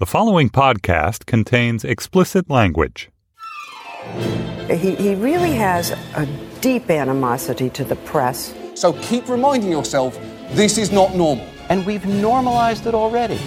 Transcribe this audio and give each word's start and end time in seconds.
The 0.00 0.06
following 0.06 0.48
podcast 0.48 1.26
contains 1.26 1.84
explicit 1.84 2.48
language. 2.48 3.10
He, 4.68 4.94
he 4.94 5.16
really 5.16 5.54
has 5.54 5.90
a 6.14 6.24
deep 6.60 6.88
animosity 6.88 7.68
to 7.70 7.82
the 7.82 7.96
press. 7.96 8.54
So 8.76 8.92
keep 9.02 9.28
reminding 9.28 9.72
yourself 9.72 10.16
this 10.50 10.78
is 10.78 10.92
not 10.92 11.16
normal. 11.16 11.44
And 11.68 11.84
we've 11.84 12.06
normalized 12.06 12.86
it 12.86 12.94
already. 12.94 13.40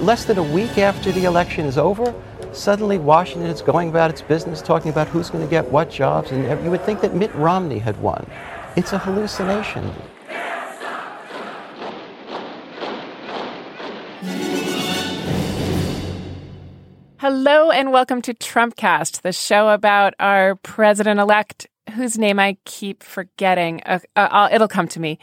Less 0.00 0.24
than 0.24 0.38
a 0.38 0.42
week 0.42 0.78
after 0.78 1.12
the 1.12 1.26
election 1.26 1.66
is 1.66 1.76
over, 1.76 2.14
suddenly 2.52 2.96
Washington 2.96 3.50
is 3.50 3.60
going 3.60 3.90
about 3.90 4.10
its 4.10 4.22
business 4.22 4.62
talking 4.62 4.90
about 4.90 5.08
who's 5.08 5.28
going 5.28 5.44
to 5.44 5.50
get 5.50 5.70
what 5.70 5.90
jobs, 5.90 6.30
and 6.30 6.64
you 6.64 6.70
would 6.70 6.86
think 6.86 7.02
that 7.02 7.14
Mitt 7.14 7.34
Romney 7.34 7.80
had 7.80 8.00
won. 8.00 8.26
It's 8.76 8.94
a 8.94 8.98
hallucination. 8.98 9.92
Hello 17.20 17.72
and 17.72 17.90
welcome 17.90 18.22
to 18.22 18.32
Trumpcast, 18.32 19.22
the 19.22 19.32
show 19.32 19.70
about 19.70 20.14
our 20.20 20.54
president 20.54 21.18
elect, 21.18 21.66
whose 21.96 22.16
name 22.16 22.38
I 22.38 22.58
keep 22.64 23.02
forgetting. 23.02 23.82
Uh, 23.84 23.98
uh, 24.14 24.48
it'll 24.52 24.68
come 24.68 24.86
to 24.86 25.00
me. 25.00 25.18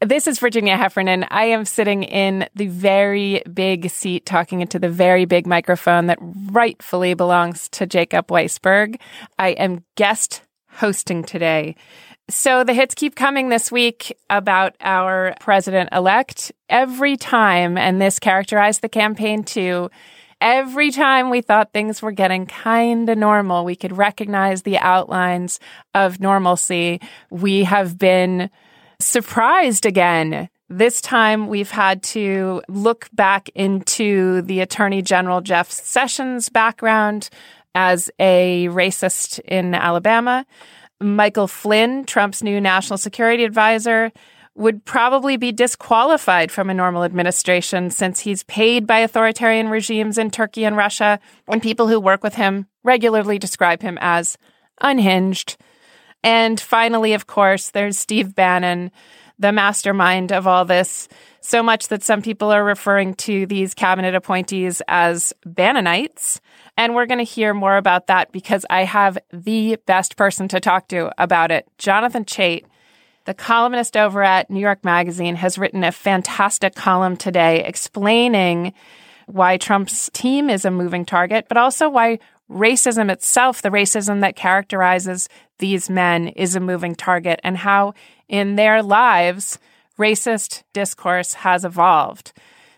This 0.00 0.26
is 0.26 0.38
Virginia 0.38 0.78
Heffernan. 0.78 1.26
I 1.30 1.44
am 1.44 1.66
sitting 1.66 2.02
in 2.02 2.48
the 2.54 2.68
very 2.68 3.42
big 3.52 3.90
seat 3.90 4.24
talking 4.24 4.62
into 4.62 4.78
the 4.78 4.88
very 4.88 5.26
big 5.26 5.46
microphone 5.46 6.06
that 6.06 6.16
rightfully 6.50 7.12
belongs 7.12 7.68
to 7.72 7.84
Jacob 7.84 8.28
Weisberg. 8.28 8.98
I 9.38 9.50
am 9.50 9.84
guest 9.96 10.40
hosting 10.70 11.24
today. 11.24 11.76
So 12.30 12.64
the 12.64 12.72
hits 12.72 12.94
keep 12.94 13.16
coming 13.16 13.50
this 13.50 13.70
week 13.70 14.16
about 14.30 14.76
our 14.80 15.34
president 15.40 15.90
elect. 15.92 16.52
Every 16.70 17.18
time, 17.18 17.76
and 17.76 18.00
this 18.00 18.18
characterized 18.18 18.80
the 18.80 18.88
campaign 18.88 19.44
too, 19.44 19.90
every 20.44 20.90
time 20.90 21.30
we 21.30 21.40
thought 21.40 21.72
things 21.72 22.02
were 22.02 22.12
getting 22.12 22.44
kind 22.44 23.08
of 23.08 23.16
normal, 23.16 23.64
we 23.64 23.74
could 23.74 23.96
recognize 23.96 24.62
the 24.62 24.78
outlines 24.78 25.58
of 25.94 26.20
normalcy. 26.20 27.00
We 27.30 27.64
have 27.64 27.98
been 27.98 28.50
surprised 29.00 29.86
again. 29.86 30.50
This 30.68 31.00
time 31.00 31.48
we've 31.48 31.70
had 31.70 32.02
to 32.04 32.62
look 32.68 33.08
back 33.14 33.48
into 33.54 34.42
the 34.42 34.60
Attorney 34.60 35.00
General 35.00 35.40
Jeff 35.40 35.70
Sessions' 35.70 36.50
background 36.50 37.30
as 37.74 38.10
a 38.20 38.68
racist 38.68 39.40
in 39.40 39.74
Alabama. 39.74 40.44
Michael 41.00 41.48
Flynn, 41.48 42.04
Trump's 42.04 42.42
new 42.42 42.60
national 42.60 42.98
security 42.98 43.44
advisor, 43.44 44.12
would 44.54 44.84
probably 44.84 45.36
be 45.36 45.50
disqualified 45.50 46.50
from 46.52 46.70
a 46.70 46.74
normal 46.74 47.02
administration 47.02 47.90
since 47.90 48.20
he's 48.20 48.44
paid 48.44 48.86
by 48.86 48.98
authoritarian 48.98 49.68
regimes 49.68 50.16
in 50.16 50.30
Turkey 50.30 50.64
and 50.64 50.76
Russia, 50.76 51.18
and 51.48 51.60
people 51.62 51.88
who 51.88 51.98
work 51.98 52.22
with 52.22 52.34
him 52.34 52.66
regularly 52.84 53.38
describe 53.38 53.82
him 53.82 53.98
as 54.00 54.38
unhinged. 54.80 55.56
And 56.22 56.58
finally, 56.60 57.14
of 57.14 57.26
course, 57.26 57.70
there's 57.70 57.98
Steve 57.98 58.34
Bannon, 58.34 58.92
the 59.38 59.52
mastermind 59.52 60.32
of 60.32 60.46
all 60.46 60.64
this, 60.64 61.08
so 61.40 61.62
much 61.62 61.88
that 61.88 62.02
some 62.02 62.22
people 62.22 62.50
are 62.50 62.64
referring 62.64 63.14
to 63.14 63.46
these 63.46 63.74
cabinet 63.74 64.14
appointees 64.14 64.80
as 64.88 65.32
Bannonites. 65.44 66.40
And 66.76 66.94
we're 66.94 67.06
going 67.06 67.18
to 67.18 67.24
hear 67.24 67.52
more 67.52 67.76
about 67.76 68.06
that 68.06 68.32
because 68.32 68.64
I 68.70 68.84
have 68.84 69.18
the 69.32 69.76
best 69.84 70.16
person 70.16 70.48
to 70.48 70.60
talk 70.60 70.88
to 70.88 71.12
about 71.22 71.50
it. 71.50 71.68
Jonathan 71.76 72.24
Chait 72.24 72.64
the 73.24 73.34
columnist 73.34 73.96
over 73.96 74.22
at 74.22 74.50
New 74.50 74.60
York 74.60 74.84
Magazine 74.84 75.36
has 75.36 75.58
written 75.58 75.84
a 75.84 75.92
fantastic 75.92 76.74
column 76.74 77.16
today 77.16 77.64
explaining 77.64 78.72
why 79.26 79.56
Trump's 79.56 80.10
team 80.12 80.50
is 80.50 80.64
a 80.64 80.70
moving 80.70 81.06
target, 81.06 81.46
but 81.48 81.56
also 81.56 81.88
why 81.88 82.18
racism 82.50 83.10
itself, 83.10 83.62
the 83.62 83.70
racism 83.70 84.20
that 84.20 84.36
characterizes 84.36 85.28
these 85.58 85.88
men, 85.88 86.28
is 86.28 86.54
a 86.54 86.60
moving 86.60 86.94
target, 86.94 87.40
and 87.42 87.56
how 87.56 87.94
in 88.28 88.56
their 88.56 88.82
lives, 88.82 89.58
racist 89.98 90.62
discourse 90.74 91.34
has 91.34 91.64
evolved. 91.64 92.32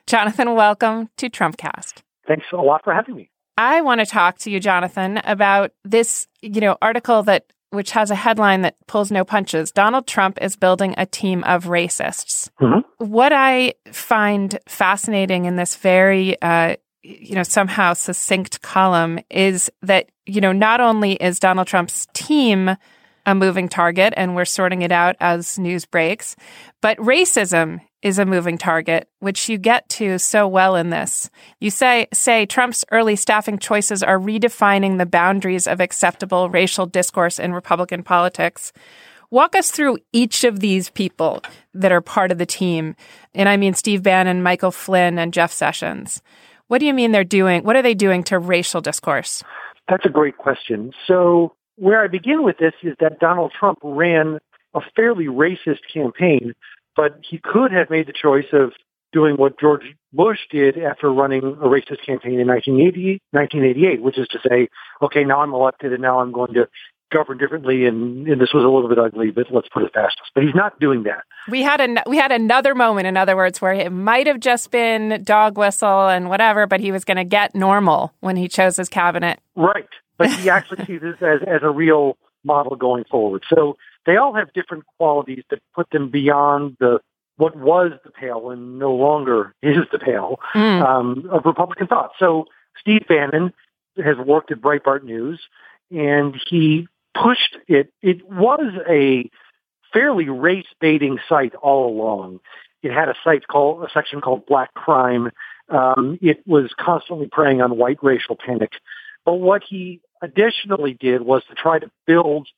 Jonathan, 0.06 0.54
welcome 0.54 1.10
to 1.16 1.28
Trumpcast. 1.28 2.02
Thanks 2.28 2.46
a 2.52 2.56
lot 2.56 2.84
for 2.84 2.94
having 2.94 3.16
me. 3.16 3.30
I 3.58 3.80
want 3.80 4.00
to 4.00 4.06
talk 4.06 4.38
to 4.40 4.50
you, 4.50 4.60
Jonathan, 4.60 5.20
about 5.24 5.72
this, 5.84 6.28
you 6.42 6.60
know, 6.60 6.76
article 6.80 7.22
that 7.24 7.46
which 7.76 7.92
has 7.92 8.10
a 8.10 8.16
headline 8.16 8.62
that 8.62 8.74
pulls 8.88 9.12
no 9.12 9.24
punches. 9.24 9.70
Donald 9.70 10.06
Trump 10.06 10.38
is 10.40 10.56
building 10.56 10.94
a 10.96 11.06
team 11.06 11.44
of 11.44 11.66
racists. 11.66 12.50
Mm-hmm. 12.60 12.80
What 13.06 13.32
I 13.32 13.74
find 13.92 14.58
fascinating 14.66 15.44
in 15.44 15.56
this 15.56 15.76
very, 15.76 16.40
uh, 16.42 16.76
you 17.02 17.36
know, 17.36 17.44
somehow 17.44 17.92
succinct 17.92 18.62
column 18.62 19.20
is 19.30 19.70
that, 19.82 20.08
you 20.24 20.40
know, 20.40 20.52
not 20.52 20.80
only 20.80 21.12
is 21.12 21.38
Donald 21.38 21.68
Trump's 21.68 22.08
team 22.14 22.76
a 23.26 23.34
moving 23.34 23.68
target 23.68 24.14
and 24.16 24.34
we're 24.34 24.44
sorting 24.44 24.82
it 24.82 24.92
out 24.92 25.16
as 25.20 25.58
news 25.58 25.84
breaks, 25.84 26.34
but 26.80 26.96
racism 26.98 27.80
is 28.02 28.18
a 28.18 28.26
moving 28.26 28.58
target, 28.58 29.08
which 29.20 29.48
you 29.48 29.58
get 29.58 29.88
to 29.88 30.18
so 30.18 30.46
well 30.46 30.76
in 30.76 30.90
this. 30.90 31.30
You 31.60 31.70
say, 31.70 32.08
say 32.12 32.46
Trump's 32.46 32.84
early 32.90 33.16
staffing 33.16 33.58
choices 33.58 34.02
are 34.02 34.18
redefining 34.18 34.98
the 34.98 35.06
boundaries 35.06 35.66
of 35.66 35.80
acceptable 35.80 36.50
racial 36.50 36.86
discourse 36.86 37.38
in 37.38 37.52
Republican 37.52 38.02
politics. 38.02 38.72
Walk 39.30 39.56
us 39.56 39.70
through 39.70 39.98
each 40.12 40.44
of 40.44 40.60
these 40.60 40.90
people 40.90 41.42
that 41.74 41.92
are 41.92 42.00
part 42.00 42.30
of 42.30 42.38
the 42.38 42.46
team. 42.46 42.94
And 43.34 43.48
I 43.48 43.56
mean 43.56 43.74
Steve 43.74 44.02
Bannon, 44.02 44.42
Michael 44.42 44.70
Flynn, 44.70 45.18
and 45.18 45.32
Jeff 45.32 45.52
Sessions. 45.52 46.22
What 46.68 46.78
do 46.78 46.86
you 46.86 46.94
mean 46.94 47.12
they're 47.12 47.24
doing? 47.24 47.64
What 47.64 47.76
are 47.76 47.82
they 47.82 47.94
doing 47.94 48.22
to 48.24 48.38
racial 48.38 48.80
discourse? 48.80 49.42
That's 49.88 50.04
a 50.04 50.10
great 50.10 50.36
question. 50.36 50.92
So, 51.06 51.54
where 51.76 52.02
I 52.02 52.08
begin 52.08 52.42
with 52.42 52.58
this 52.58 52.72
is 52.82 52.96
that 53.00 53.20
Donald 53.20 53.52
Trump 53.58 53.78
ran 53.82 54.38
a 54.74 54.80
fairly 54.94 55.26
racist 55.26 55.80
campaign 55.92 56.54
but 56.96 57.20
he 57.28 57.38
could 57.38 57.72
have 57.72 57.90
made 57.90 58.06
the 58.06 58.12
choice 58.12 58.46
of 58.52 58.72
doing 59.12 59.36
what 59.36 59.58
George 59.58 59.94
Bush 60.12 60.38
did 60.50 60.78
after 60.78 61.12
running 61.12 61.42
a 61.42 61.66
racist 61.66 62.04
campaign 62.04 62.40
in 62.40 62.48
1980, 62.48 63.20
1988, 63.30 64.02
which 64.02 64.18
is 64.18 64.28
to 64.28 64.38
say, 64.48 64.68
okay, 65.00 65.24
now 65.24 65.40
I'm 65.40 65.54
elected 65.54 65.92
and 65.92 66.02
now 66.02 66.20
I'm 66.20 66.32
going 66.32 66.54
to 66.54 66.68
govern 67.12 67.38
differently 67.38 67.86
and, 67.86 68.26
and, 68.26 68.40
this 68.40 68.52
was 68.52 68.64
a 68.64 68.68
little 68.68 68.88
bit 68.88 68.98
ugly, 68.98 69.30
but 69.30 69.46
let's 69.50 69.68
put 69.68 69.84
it 69.84 69.94
past 69.94 70.16
us. 70.20 70.30
But 70.34 70.42
he's 70.42 70.54
not 70.54 70.78
doing 70.80 71.04
that. 71.04 71.22
We 71.48 71.62
had 71.62 71.80
a 71.80 72.02
we 72.06 72.16
had 72.16 72.32
another 72.32 72.74
moment, 72.74 73.06
in 73.06 73.16
other 73.16 73.36
words, 73.36 73.60
where 73.60 73.72
it 73.72 73.90
might 73.90 74.26
have 74.26 74.40
just 74.40 74.70
been 74.72 75.22
dog 75.22 75.56
whistle 75.56 76.08
and 76.08 76.28
whatever, 76.28 76.66
but 76.66 76.80
he 76.80 76.90
was 76.90 77.04
going 77.04 77.16
to 77.16 77.24
get 77.24 77.54
normal 77.54 78.12
when 78.20 78.36
he 78.36 78.48
chose 78.48 78.76
his 78.76 78.88
cabinet. 78.88 79.38
Right, 79.54 79.88
but 80.18 80.30
he 80.30 80.50
actually 80.50 80.84
sees 80.86 81.00
this 81.00 81.16
as 81.20 81.40
as 81.46 81.60
a 81.62 81.70
real 81.70 82.16
model 82.44 82.76
going 82.76 83.04
forward. 83.10 83.44
So 83.54 83.76
they 84.06 84.16
all 84.16 84.34
have 84.34 84.52
different 84.52 84.84
qualities 84.98 85.44
that 85.50 85.60
put 85.74 85.90
them 85.90 86.10
beyond 86.10 86.76
the 86.80 87.00
what 87.36 87.54
was 87.54 87.92
the 88.04 88.10
pale 88.10 88.50
and 88.50 88.78
no 88.78 88.94
longer 88.94 89.54
is 89.62 89.84
the 89.92 89.98
pale 89.98 90.38
mm. 90.54 90.82
um, 90.82 91.28
of 91.30 91.44
Republican 91.44 91.86
thought. 91.86 92.12
So 92.18 92.46
Steve 92.80 93.02
Bannon 93.08 93.52
has 94.02 94.16
worked 94.16 94.50
at 94.50 94.60
Breitbart 94.60 95.02
News, 95.04 95.40
and 95.90 96.34
he 96.48 96.88
pushed 97.14 97.58
it. 97.68 97.92
It 98.02 98.26
was 98.28 98.72
a 98.88 99.30
fairly 99.92 100.28
race 100.28 100.66
baiting 100.80 101.18
site 101.28 101.54
all 101.56 101.88
along. 101.88 102.40
It 102.82 102.92
had 102.92 103.08
a 103.08 103.14
site 103.24 103.46
called 103.48 103.84
a 103.84 103.90
section 103.92 104.20
called 104.20 104.46
Black 104.46 104.72
Crime. 104.74 105.30
Um, 105.68 106.18
it 106.22 106.46
was 106.46 106.70
constantly 106.78 107.28
preying 107.30 107.60
on 107.60 107.76
white 107.76 107.98
racial 108.02 108.36
panic. 108.36 108.72
But 109.24 109.34
what 109.34 109.62
he 109.66 110.00
additionally 110.22 110.94
did 110.94 111.22
was 111.22 111.42
to 111.48 111.54
try 111.54 111.78
to 111.78 111.90
build 112.06 112.48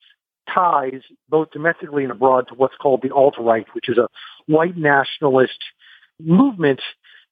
ties 0.52 1.02
both 1.28 1.50
domestically 1.50 2.02
and 2.02 2.12
abroad 2.12 2.48
to 2.48 2.54
what's 2.54 2.76
called 2.76 3.02
the 3.02 3.10
alt-right, 3.14 3.66
which 3.74 3.88
is 3.88 3.98
a 3.98 4.08
white 4.46 4.76
nationalist 4.76 5.58
movement. 6.20 6.80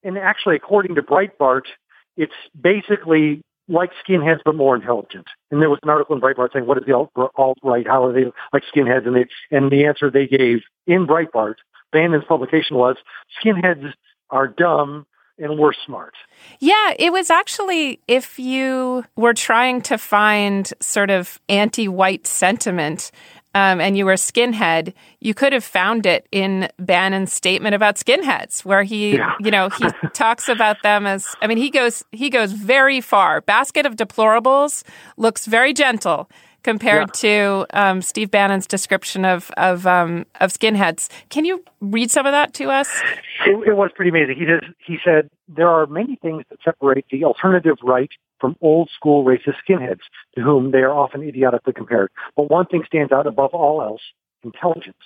And 0.02 0.18
actually, 0.18 0.56
according 0.56 0.94
to 0.96 1.02
Breitbart, 1.02 1.62
it's 2.16 2.34
basically 2.60 3.42
like 3.68 3.90
skinheads 4.06 4.40
but 4.44 4.54
more 4.54 4.76
intelligent. 4.76 5.26
And 5.50 5.60
there 5.60 5.70
was 5.70 5.80
an 5.82 5.90
article 5.90 6.14
in 6.14 6.22
Breitbart 6.22 6.52
saying, 6.52 6.66
"What 6.66 6.78
is 6.78 6.84
the 6.86 6.94
alt-right? 6.94 7.86
How 7.86 8.04
are 8.04 8.12
they 8.12 8.30
like 8.52 8.62
skinheads?" 8.72 9.06
And 9.06 9.16
they 9.16 9.26
and 9.50 9.70
the 9.70 9.86
answer 9.86 10.10
they 10.10 10.26
gave 10.26 10.62
in 10.86 11.06
Breitbart, 11.06 11.56
Bannon's 11.92 12.24
publication 12.24 12.76
was, 12.76 12.96
"Skinheads 13.42 13.92
are 14.30 14.48
dumb 14.48 15.06
and 15.38 15.58
we're 15.58 15.72
smart. 15.84 16.14
Yeah, 16.60 16.94
it 16.98 17.12
was 17.12 17.30
actually 17.30 18.00
if 18.08 18.38
you 18.38 19.04
were 19.16 19.34
trying 19.34 19.82
to 19.82 19.98
find 19.98 20.72
sort 20.80 21.10
of 21.10 21.40
anti 21.48 21.88
white 21.88 22.26
sentiment 22.26 23.10
um, 23.54 23.80
and 23.80 23.96
you 23.96 24.04
were 24.04 24.12
a 24.12 24.16
skinhead, 24.16 24.92
you 25.20 25.32
could 25.32 25.54
have 25.54 25.64
found 25.64 26.04
it 26.04 26.28
in 26.30 26.68
Bannon's 26.78 27.32
statement 27.32 27.74
about 27.74 27.96
skinheads, 27.96 28.66
where 28.66 28.82
he, 28.82 29.16
yeah. 29.16 29.34
you 29.40 29.50
know, 29.50 29.70
he 29.70 29.86
talks 30.12 30.48
about 30.48 30.82
them 30.82 31.06
as. 31.06 31.26
I 31.40 31.46
mean, 31.46 31.56
he 31.56 31.70
goes 31.70 32.04
he 32.12 32.28
goes 32.28 32.52
very 32.52 33.00
far. 33.00 33.40
Basket 33.40 33.86
of 33.86 33.96
deplorables 33.96 34.84
looks 35.16 35.46
very 35.46 35.72
gentle 35.72 36.28
compared 36.66 37.14
to 37.14 37.64
um, 37.72 38.02
Steve 38.02 38.30
Bannon's 38.30 38.66
description 38.66 39.24
of 39.24 39.50
of 39.56 39.86
um, 39.86 40.26
of 40.40 40.52
skinheads. 40.52 41.08
Can 41.30 41.44
you 41.44 41.64
read 41.80 42.10
some 42.10 42.26
of 42.26 42.32
that 42.32 42.52
to 42.54 42.64
us? 42.64 42.88
It, 43.46 43.68
it 43.68 43.76
was 43.76 43.90
pretty 43.94 44.10
amazing. 44.10 44.36
He 44.36 44.44
does, 44.44 44.62
he 44.84 44.98
said 45.04 45.30
there 45.48 45.68
are 45.68 45.86
many 45.86 46.16
things 46.16 46.42
that 46.50 46.58
separate 46.64 47.04
the 47.10 47.24
alternative 47.24 47.76
right 47.84 48.10
from 48.40 48.56
old 48.60 48.90
school 48.94 49.24
racist 49.24 49.54
skinheads, 49.66 50.00
to 50.34 50.42
whom 50.42 50.72
they 50.72 50.78
are 50.78 50.92
often 50.92 51.22
idiotically 51.22 51.72
compared. 51.72 52.10
But 52.36 52.50
one 52.50 52.66
thing 52.66 52.82
stands 52.84 53.12
out 53.12 53.28
above 53.28 53.54
all 53.54 53.80
else: 53.80 54.02
intelligence. 54.42 54.96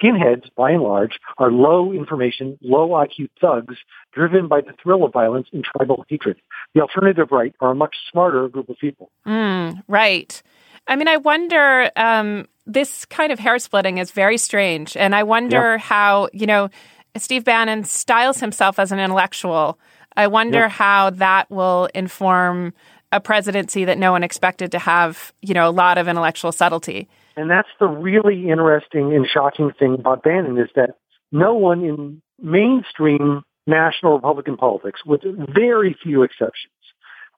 Skinheads, 0.00 0.48
by 0.56 0.70
and 0.72 0.82
large, 0.82 1.18
are 1.38 1.50
low 1.50 1.92
information, 1.92 2.58
low 2.60 2.90
IQ 2.90 3.28
thugs 3.40 3.76
driven 4.12 4.48
by 4.48 4.60
the 4.60 4.72
thrill 4.82 5.04
of 5.04 5.12
violence 5.12 5.48
and 5.52 5.64
tribal 5.64 6.04
hatred. 6.08 6.36
The 6.74 6.80
alternative 6.80 7.28
right 7.30 7.54
are 7.60 7.70
a 7.70 7.74
much 7.74 7.94
smarter 8.10 8.48
group 8.48 8.68
of 8.68 8.76
people. 8.78 9.10
Mm, 9.26 9.82
right. 9.88 10.42
I 10.88 10.96
mean, 10.96 11.08
I 11.08 11.16
wonder, 11.16 11.90
um, 11.96 12.46
this 12.66 13.04
kind 13.06 13.32
of 13.32 13.38
hair 13.38 13.58
splitting 13.58 13.98
is 13.98 14.10
very 14.10 14.38
strange. 14.38 14.96
And 14.96 15.14
I 15.14 15.22
wonder 15.22 15.72
Yep. 15.72 15.80
how, 15.80 16.28
you 16.32 16.46
know, 16.46 16.68
Steve 17.16 17.44
Bannon 17.44 17.84
styles 17.84 18.40
himself 18.40 18.78
as 18.78 18.92
an 18.92 18.98
intellectual. 18.98 19.78
I 20.16 20.26
wonder 20.26 20.60
Yep. 20.60 20.70
how 20.70 21.10
that 21.10 21.50
will 21.50 21.88
inform 21.94 22.72
a 23.12 23.20
presidency 23.20 23.84
that 23.84 23.98
no 23.98 24.12
one 24.12 24.22
expected 24.24 24.72
to 24.72 24.78
have, 24.78 25.32
you 25.40 25.54
know, 25.54 25.68
a 25.68 25.70
lot 25.70 25.96
of 25.98 26.08
intellectual 26.08 26.52
subtlety. 26.52 27.08
And 27.36 27.50
that's 27.50 27.68
the 27.78 27.86
really 27.86 28.48
interesting 28.48 29.14
and 29.14 29.26
shocking 29.28 29.70
thing 29.78 29.94
about 29.94 30.22
Bannon 30.22 30.58
is 30.58 30.68
that 30.74 30.90
no 31.32 31.54
one 31.54 31.84
in 31.84 32.22
mainstream 32.40 33.42
national 33.66 34.14
Republican 34.14 34.56
politics, 34.56 35.04
with 35.04 35.22
very 35.54 35.96
few 36.02 36.22
exceptions, 36.22 36.72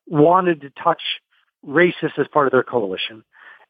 wanted 0.07 0.61
to 0.63 0.71
touch 0.83 1.03
racists 1.67 2.19
as 2.19 2.27
part 2.29 2.47
of 2.47 2.53
their 2.53 2.63
coalition. 2.63 3.25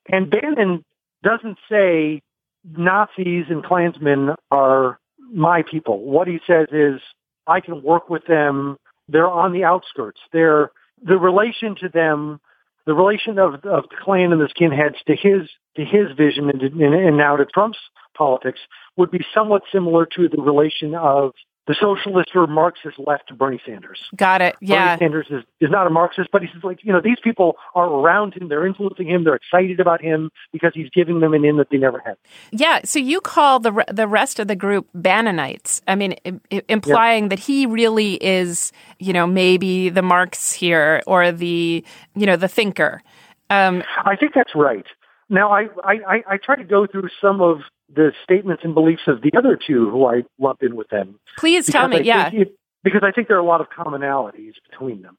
And 0.08 0.30
Bannon 0.30 0.84
doesn't 1.22 1.58
say 1.70 2.22
Nazis 2.64 3.46
and 3.48 3.64
Klansmen 3.64 4.30
are 4.50 4.98
my 5.32 5.62
people. 5.62 6.00
What 6.00 6.28
he 6.28 6.40
says 6.46 6.68
is, 6.72 7.00
I 7.46 7.60
can 7.60 7.82
work 7.82 8.10
with 8.10 8.26
them. 8.26 8.76
They're 9.08 9.28
on 9.28 9.52
the 9.52 9.64
outskirts. 9.64 10.20
They're 10.32 10.70
the 11.02 11.16
relation 11.16 11.76
to 11.80 11.88
them, 11.88 12.40
the 12.86 12.94
relation 12.94 13.38
of 13.38 13.54
of 13.64 13.84
the 13.88 13.96
Klan 14.02 14.32
and 14.32 14.40
the 14.40 14.48
skinheads 14.48 15.02
to 15.06 15.14
his 15.14 15.48
to 15.76 15.84
his 15.84 16.16
vision 16.16 16.50
and, 16.50 16.60
and, 16.60 16.94
and 16.94 17.16
now 17.16 17.36
to 17.36 17.46
Trump's 17.46 17.78
politics 18.16 18.58
would 18.96 19.10
be 19.10 19.24
somewhat 19.32 19.62
similar 19.72 20.06
to 20.06 20.28
the 20.28 20.42
relation 20.42 20.94
of 20.94 21.32
the 21.68 21.76
socialist 21.80 22.30
or 22.34 22.46
Marxist 22.48 22.98
left 22.98 23.28
to 23.28 23.34
Bernie 23.34 23.60
Sanders. 23.64 24.00
Got 24.16 24.40
it. 24.42 24.56
Yeah. 24.60 24.96
Bernie 24.96 24.98
Sanders 24.98 25.26
is, 25.30 25.44
is 25.60 25.70
not 25.70 25.86
a 25.86 25.90
Marxist, 25.90 26.30
but 26.32 26.42
he's 26.42 26.50
like, 26.64 26.82
you 26.82 26.92
know, 26.92 27.00
these 27.00 27.18
people 27.22 27.56
are 27.74 27.86
around 27.86 28.32
him. 28.34 28.48
They're 28.48 28.66
influencing 28.66 29.06
him. 29.06 29.22
They're 29.24 29.34
excited 29.36 29.78
about 29.78 30.00
him 30.00 30.30
because 30.50 30.72
he's 30.74 30.88
giving 30.90 31.20
them 31.20 31.34
an 31.34 31.44
in 31.44 31.58
that 31.58 31.68
they 31.70 31.76
never 31.76 32.00
had. 32.04 32.16
Yeah, 32.50 32.80
so 32.84 32.98
you 32.98 33.20
call 33.20 33.60
the 33.60 33.84
the 33.92 34.08
rest 34.08 34.40
of 34.40 34.48
the 34.48 34.56
group 34.56 34.88
Bannonites. 34.94 35.82
I 35.86 35.94
mean, 35.94 36.14
I- 36.26 36.40
I- 36.50 36.62
implying 36.68 37.28
that 37.28 37.38
he 37.38 37.66
really 37.66 38.14
is, 38.14 38.72
you 38.98 39.12
know, 39.12 39.26
maybe 39.26 39.90
the 39.90 40.02
Marx 40.02 40.52
here 40.52 41.02
or 41.06 41.30
the, 41.30 41.84
you 42.16 42.26
know, 42.26 42.36
the 42.36 42.48
thinker. 42.48 43.02
Um, 43.50 43.82
I 44.04 44.16
think 44.16 44.32
that's 44.34 44.54
right. 44.54 44.86
Now, 45.28 45.52
I, 45.52 45.68
I- 45.84 46.24
I 46.26 46.36
try 46.38 46.56
to 46.56 46.64
go 46.64 46.86
through 46.86 47.08
some 47.20 47.42
of 47.42 47.58
the 47.94 48.12
statements 48.22 48.62
and 48.64 48.74
beliefs 48.74 49.02
of 49.06 49.22
the 49.22 49.30
other 49.36 49.56
two 49.56 49.90
who 49.90 50.04
I 50.06 50.22
lump 50.38 50.62
in 50.62 50.76
with 50.76 50.88
them. 50.88 51.18
please 51.38 51.66
tell 51.66 51.88
me. 51.88 51.98
I 51.98 52.00
Yeah. 52.00 52.30
it- 52.32 52.54
because 52.84 53.02
I 53.02 53.10
think 53.10 53.28
there 53.28 53.36
are 53.36 53.40
a 53.40 53.44
lot 53.44 53.60
of 53.60 53.68
commonalities 53.70 54.54
between 54.70 55.02
them. 55.02 55.16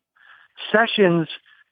Sessions 0.72 1.28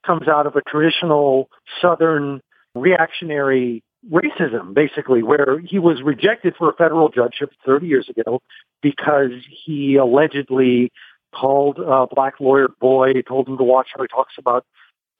comes 0.05 0.27
out 0.27 0.45
of 0.45 0.55
a 0.55 0.61
traditional 0.61 1.49
Southern 1.81 2.41
reactionary 2.75 3.83
racism, 4.11 4.73
basically, 4.73 5.23
where 5.23 5.59
he 5.59 5.79
was 5.79 6.01
rejected 6.03 6.55
for 6.57 6.69
a 6.69 6.73
federal 6.73 7.09
judgeship 7.09 7.51
30 7.65 7.87
years 7.87 8.09
ago 8.09 8.41
because 8.81 9.31
he 9.65 9.95
allegedly 9.95 10.91
called 11.33 11.79
a 11.79 12.07
black 12.13 12.35
lawyer 12.39 12.67
boy, 12.79 13.13
told 13.27 13.47
him 13.47 13.57
to 13.57 13.63
watch 13.63 13.87
how 13.95 14.01
he 14.01 14.07
talks 14.07 14.33
about 14.37 14.65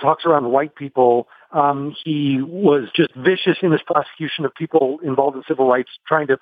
talks 0.01 0.25
around 0.25 0.51
white 0.51 0.75
people. 0.75 1.27
Um, 1.51 1.95
he 2.03 2.39
was 2.41 2.89
just 2.95 3.13
vicious 3.15 3.57
in 3.61 3.71
his 3.71 3.81
prosecution 3.85 4.45
of 4.45 4.53
people 4.55 4.99
involved 5.03 5.37
in 5.37 5.43
civil 5.47 5.67
rights, 5.67 5.89
trying 6.07 6.27
to 6.27 6.37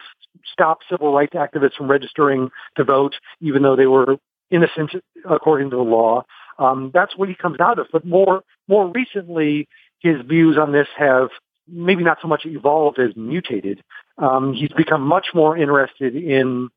stop 0.52 0.80
civil 0.90 1.14
rights 1.14 1.34
activists 1.34 1.76
from 1.78 1.90
registering 1.90 2.50
to 2.78 2.84
vote, 2.84 3.16
even 3.42 3.64
though 3.64 3.76
they 3.76 3.86
were 3.86 4.18
innocent 4.52 4.92
according 5.30 5.70
to 5.72 5.76
the 5.76 5.82
law. 5.82 6.24
Um, 6.58 6.92
that's 6.94 7.18
what 7.18 7.30
he 7.30 7.36
comes 7.36 7.60
out 7.60 7.80
of. 7.80 7.88
But 7.92 8.06
more 8.06 8.44
more 8.68 8.92
recently, 8.94 9.68
his 10.00 10.22
views 10.26 10.58
on 10.58 10.72
this 10.72 10.88
have 10.98 11.30
maybe 11.68 12.04
not 12.04 12.18
so 12.22 12.28
much 12.28 12.46
evolved 12.46 13.00
as 13.00 13.16
mutated. 13.16 13.82
Um, 14.18 14.54
he's 14.54 14.72
become 14.72 15.02
much 15.02 15.28
more 15.34 15.58
interested 15.58 16.16
in 16.16 16.70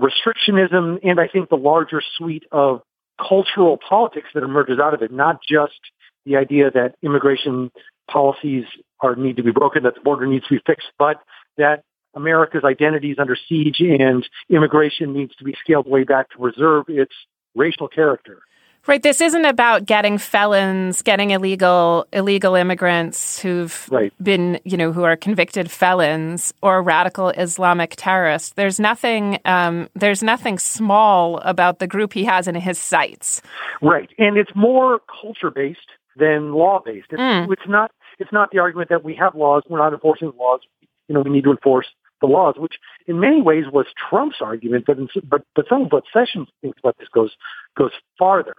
restrictionism 0.00 0.98
and 1.02 1.18
I 1.18 1.26
think 1.26 1.48
the 1.48 1.56
larger 1.56 2.02
suite 2.16 2.44
of 2.52 2.82
cultural 3.18 3.78
politics 3.78 4.28
that 4.34 4.42
emerges 4.42 4.78
out 4.78 4.94
of 4.94 5.02
it, 5.02 5.10
not 5.10 5.40
just 5.42 5.80
the 6.26 6.36
idea 6.36 6.70
that 6.70 6.96
immigration 7.02 7.70
policies 8.10 8.64
are 9.00 9.14
need 9.14 9.36
to 9.36 9.42
be 9.42 9.52
broken, 9.52 9.84
that 9.84 9.94
the 9.94 10.00
border 10.00 10.26
needs 10.26 10.46
to 10.48 10.54
be 10.56 10.60
fixed, 10.66 10.88
but 10.98 11.16
that 11.56 11.84
America's 12.14 12.64
identity 12.64 13.12
is 13.12 13.18
under 13.18 13.36
siege 13.48 13.80
and 13.80 14.26
immigration 14.50 15.12
needs 15.12 15.34
to 15.36 15.44
be 15.44 15.54
scaled 15.62 15.86
way 15.86 16.02
back 16.04 16.28
to 16.30 16.38
preserve 16.38 16.84
its 16.88 17.12
racial 17.54 17.88
character. 17.88 18.40
Right. 18.86 19.02
This 19.02 19.20
isn't 19.20 19.44
about 19.44 19.84
getting 19.84 20.16
felons, 20.16 21.02
getting 21.02 21.32
illegal 21.32 22.06
illegal 22.12 22.54
immigrants 22.54 23.40
who've 23.40 23.88
Right. 23.90 24.12
been, 24.22 24.60
you 24.64 24.76
know, 24.76 24.92
who 24.92 25.02
are 25.02 25.16
convicted 25.16 25.72
felons 25.72 26.54
or 26.62 26.82
radical 26.82 27.30
Islamic 27.30 27.94
terrorists. 27.96 28.50
There's 28.50 28.78
nothing. 28.78 29.40
Um, 29.44 29.88
there's 29.96 30.22
nothing 30.22 30.58
small 30.60 31.38
about 31.38 31.80
the 31.80 31.88
group 31.88 32.12
he 32.12 32.24
has 32.24 32.46
in 32.46 32.54
his 32.54 32.78
sights. 32.78 33.42
Right, 33.82 34.08
and 34.18 34.36
it's 34.36 34.54
more 34.54 35.00
culture 35.20 35.50
based 35.50 35.90
than 36.16 36.52
law 36.52 36.80
based. 36.84 37.08
It's, 37.10 37.20
Mm. 37.20 37.52
it's 37.52 37.68
not. 37.68 37.90
It's 38.18 38.32
not 38.32 38.50
the 38.50 38.58
argument 38.58 38.88
that 38.88 39.04
we 39.04 39.14
have 39.16 39.34
laws, 39.34 39.62
we're 39.68 39.78
not 39.78 39.92
enforcing 39.92 40.30
the 40.30 40.36
laws. 40.36 40.60
You 41.08 41.14
know, 41.14 41.20
we 41.20 41.30
need 41.30 41.44
to 41.44 41.50
enforce 41.50 41.86
the 42.20 42.26
laws, 42.26 42.54
which 42.56 42.74
in 43.06 43.20
many 43.20 43.42
ways 43.42 43.64
was 43.70 43.86
Trump's 44.08 44.40
argument. 44.40 44.84
But 44.86 44.98
in, 44.98 45.08
but 45.24 45.42
but 45.54 45.66
some 45.68 45.82
of 45.82 45.92
what 45.92 46.04
Sessions 46.12 46.48
thinks 46.62 46.78
about 46.78 46.96
this 46.98 47.08
goes 47.08 47.32
goes 47.76 47.92
farther. 48.18 48.54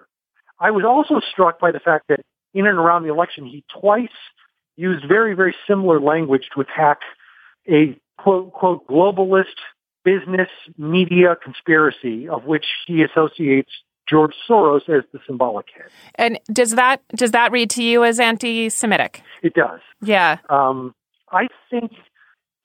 I 0.60 0.72
was 0.72 0.86
also 0.86 1.20
struck 1.20 1.60
by 1.60 1.72
the 1.72 1.80
fact 1.80 2.06
that 2.10 2.22
in 2.54 2.66
and 2.68 2.78
around 2.78 3.04
the 3.04 3.10
election, 3.10 3.46
he 3.46 3.64
twice 3.80 4.10
used 4.76 5.08
very 5.08 5.34
very 5.34 5.56
similar 5.68 6.00
language 6.00 6.50
to 6.54 6.62
attack 6.62 7.00
a 7.70 7.98
quote 8.18 8.54
quote 8.54 8.88
globalist 8.88 9.58
business 10.04 10.50
media 10.78 11.36
conspiracy 11.44 12.30
of 12.30 12.46
which 12.46 12.66
he 12.86 13.04
associates 13.04 13.72
George 14.10 14.34
Soros 14.50 14.88
as 14.90 15.04
the 15.12 15.20
symbolic 15.28 15.68
head. 15.76 15.88
And 16.16 16.40
does 16.52 16.72
that 16.72 17.02
does 17.16 17.32
that 17.32 17.52
read 17.52 17.70
to 17.72 17.84
you 17.84 18.04
as 18.04 18.20
anti-Semitic? 18.20 19.22
It 19.44 19.54
does. 19.54 19.80
Yeah. 20.02 20.38
Um, 20.50 20.94
I 21.32 21.48
think 21.70 21.92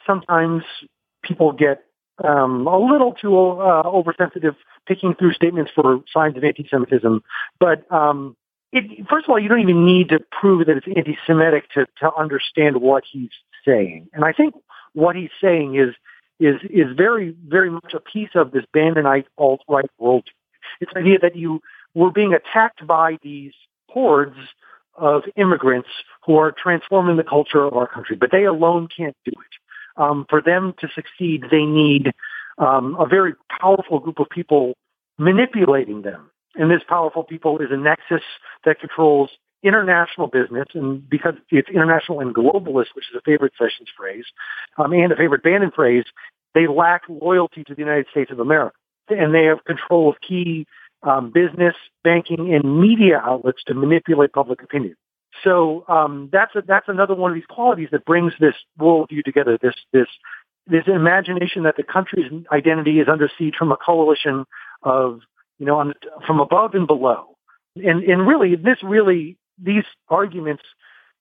sometimes 0.06 0.62
people 1.22 1.52
get 1.52 1.84
um, 2.22 2.66
a 2.66 2.78
little 2.78 3.12
too 3.12 3.36
uh, 3.36 3.82
oversensitive 3.84 4.54
picking 4.86 5.14
through 5.14 5.32
statements 5.32 5.70
for 5.74 6.02
signs 6.12 6.36
of 6.36 6.44
anti-Semitism. 6.44 7.22
But 7.58 7.90
um, 7.92 8.36
it, 8.72 9.06
first 9.08 9.26
of 9.26 9.30
all, 9.30 9.38
you 9.38 9.48
don't 9.48 9.60
even 9.60 9.84
need 9.84 10.10
to 10.10 10.20
prove 10.40 10.66
that 10.66 10.76
it's 10.76 10.86
anti-Semitic 10.86 11.70
to, 11.74 11.86
to 12.00 12.10
understand 12.16 12.80
what 12.80 13.04
he's 13.10 13.30
saying. 13.64 14.08
And 14.12 14.24
I 14.24 14.32
think 14.32 14.54
what 14.92 15.16
he's 15.16 15.30
saying 15.40 15.76
is 15.76 15.94
is 16.40 16.56
is 16.70 16.86
very 16.96 17.36
very 17.46 17.70
much 17.70 17.92
a 17.94 18.00
piece 18.00 18.30
of 18.34 18.50
this 18.50 18.64
Bannonite 18.74 19.26
alt-right 19.38 19.90
world. 19.98 20.28
It's 20.80 20.92
the 20.92 21.00
idea 21.00 21.18
that 21.20 21.36
you 21.36 21.60
were 21.94 22.10
being 22.10 22.34
attacked 22.34 22.86
by 22.86 23.18
these 23.22 23.52
hordes 23.88 24.36
of 24.94 25.22
immigrants 25.36 25.88
who 26.26 26.36
are 26.36 26.52
transforming 26.52 27.16
the 27.16 27.24
culture 27.24 27.64
of 27.64 27.74
our 27.74 27.86
country, 27.86 28.16
but 28.16 28.30
they 28.30 28.44
alone 28.44 28.88
can't 28.94 29.16
do 29.24 29.32
it. 29.32 30.00
Um, 30.02 30.26
for 30.28 30.40
them 30.40 30.74
to 30.80 30.88
succeed, 30.94 31.44
they 31.50 31.64
need 31.64 32.12
um, 32.58 32.96
a 32.98 33.06
very 33.06 33.34
powerful 33.60 33.98
group 33.98 34.18
of 34.20 34.28
people 34.30 34.74
manipulating 35.18 36.02
them. 36.02 36.30
And 36.54 36.70
this 36.70 36.82
powerful 36.86 37.24
people 37.24 37.58
is 37.58 37.68
a 37.70 37.76
nexus 37.76 38.22
that 38.64 38.80
controls 38.80 39.30
international 39.62 40.26
business, 40.26 40.66
and 40.74 41.08
because 41.08 41.34
it's 41.50 41.68
international 41.68 42.20
and 42.20 42.34
globalist, 42.34 42.94
which 42.94 43.06
is 43.10 43.16
a 43.16 43.20
favorite 43.24 43.52
Sessions 43.56 43.88
phrase, 43.96 44.24
um, 44.76 44.92
and 44.92 45.12
a 45.12 45.16
favorite 45.16 45.42
Bannon 45.42 45.70
phrase, 45.70 46.04
they 46.54 46.66
lack 46.66 47.02
loyalty 47.08 47.64
to 47.64 47.74
the 47.74 47.80
United 47.80 48.06
States 48.10 48.30
of 48.30 48.40
America, 48.40 48.76
and 49.08 49.34
they 49.34 49.44
have 49.44 49.64
control 49.64 50.10
of 50.10 50.16
key 50.26 50.66
um, 51.02 51.30
business, 51.32 51.74
banking, 52.04 52.54
and 52.54 52.80
media 52.80 53.20
outlets 53.22 53.62
to 53.66 53.74
manipulate 53.74 54.32
public 54.32 54.62
opinion. 54.62 54.94
So 55.42 55.84
um, 55.88 56.28
that's 56.32 56.54
a, 56.54 56.62
that's 56.66 56.88
another 56.88 57.14
one 57.14 57.30
of 57.30 57.34
these 57.34 57.46
qualities 57.48 57.88
that 57.92 58.04
brings 58.04 58.32
this 58.38 58.54
worldview 58.78 59.24
together. 59.24 59.58
This 59.60 59.74
this 59.92 60.06
this 60.66 60.84
imagination 60.86 61.64
that 61.64 61.76
the 61.76 61.82
country's 61.82 62.30
identity 62.52 63.00
is 63.00 63.08
under 63.10 63.28
siege 63.38 63.54
from 63.58 63.72
a 63.72 63.76
coalition 63.76 64.44
of 64.82 65.20
you 65.58 65.66
know 65.66 65.78
on, 65.78 65.94
from 66.26 66.38
above 66.38 66.74
and 66.74 66.86
below, 66.86 67.36
and 67.76 68.04
and 68.04 68.26
really 68.26 68.54
this 68.56 68.78
really 68.82 69.36
these 69.60 69.84
arguments 70.08 70.62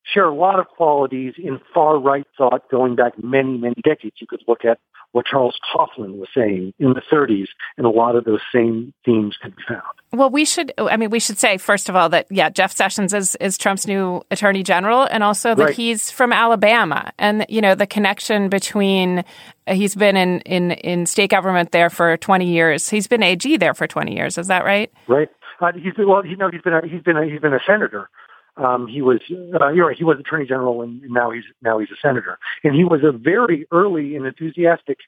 share 0.04 0.26
a 0.26 0.36
lot 0.36 0.60
of 0.60 0.68
qualities 0.68 1.34
in 1.38 1.60
far 1.74 1.98
right 1.98 2.26
thought 2.38 2.70
going 2.70 2.96
back 2.96 3.14
many, 3.22 3.58
many 3.58 3.76
decades. 3.84 4.16
You 4.20 4.28
could 4.28 4.44
look 4.48 4.66
at 4.66 4.80
what 5.14 5.26
Charles 5.26 5.60
Coughlin 5.76 6.16
was 6.18 6.30
saying 6.36 6.74
in 6.80 6.94
the 6.94 7.02
30s, 7.12 7.48
and 7.78 7.86
a 7.86 7.90
lot 7.90 8.16
of 8.16 8.24
those 8.24 8.40
same 8.54 8.94
themes 9.06 9.36
can 9.42 9.52
be 9.52 9.64
found. 9.68 9.82
Well, 10.14 10.30
we 10.30 10.46
should. 10.46 10.74
I 10.78 10.98
mean, 10.98 11.10
we 11.10 11.20
should 11.20 11.38
say 11.40 11.58
first 11.58 11.88
of 11.90 11.96
all 11.96 12.10
that 12.10 12.28
yeah, 12.30 12.50
Jeff 12.50 12.72
Sessions 12.72 13.14
is 13.14 13.36
is 13.36 13.58
Trump's 13.58 13.88
new 13.88 14.22
attorney 14.30 14.64
general, 14.64 15.04
and 15.10 15.24
also 15.24 15.56
that 15.56 15.64
Right. 15.64 15.76
he's 15.76 16.12
from 16.12 16.34
Alabama, 16.34 17.12
and 17.18 17.46
you 17.48 17.62
know 17.62 17.76
the 17.76 17.88
connection 17.88 18.50
between 18.50 19.24
uh, 19.68 19.74
he's 19.74 19.96
been 19.96 20.18
in 20.18 20.42
in 20.42 20.72
in 20.72 21.06
state 21.06 21.30
government 21.30 21.72
there 21.72 21.90
for 21.90 22.18
twenty 22.18 22.52
years. 22.52 22.90
He's 22.90 23.08
been 23.08 23.24
AG 23.24 23.56
there 23.58 23.74
for 23.74 23.88
twenty 23.88 24.16
years. 24.16 24.38
Is 24.38 24.48
that 24.48 24.66
right? 24.66 24.92
Right? 25.08 25.30
Uh, 25.62 25.72
he's 25.76 25.94
well, 25.98 26.26
you 26.26 26.36
know, 26.36 26.50
he's 26.52 26.62
been 26.62 26.74
a, 26.74 26.82
he's 26.88 27.04
been 27.04 27.16
a, 27.18 27.26
he's 27.26 27.40
been 27.40 27.54
a 27.54 27.60
senator. 27.66 28.10
Um, 28.58 28.88
he 28.88 29.02
was 29.02 29.20
uh, 29.32 29.70
you're 29.70 29.88
right. 29.88 29.98
He 29.98 30.04
was 30.04 30.20
attorney 30.20 30.46
general, 30.46 30.82
and 30.82 31.02
now 31.04 31.32
he's 31.32 31.44
now 31.62 31.80
he's 31.80 31.90
a 31.90 32.00
senator. 32.02 32.38
And 32.64 32.76
he 32.76 32.84
was 32.84 33.02
a 33.04 33.12
very 33.12 33.66
early 33.72 34.16
and 34.16 34.26
enthusiastic 34.26 35.00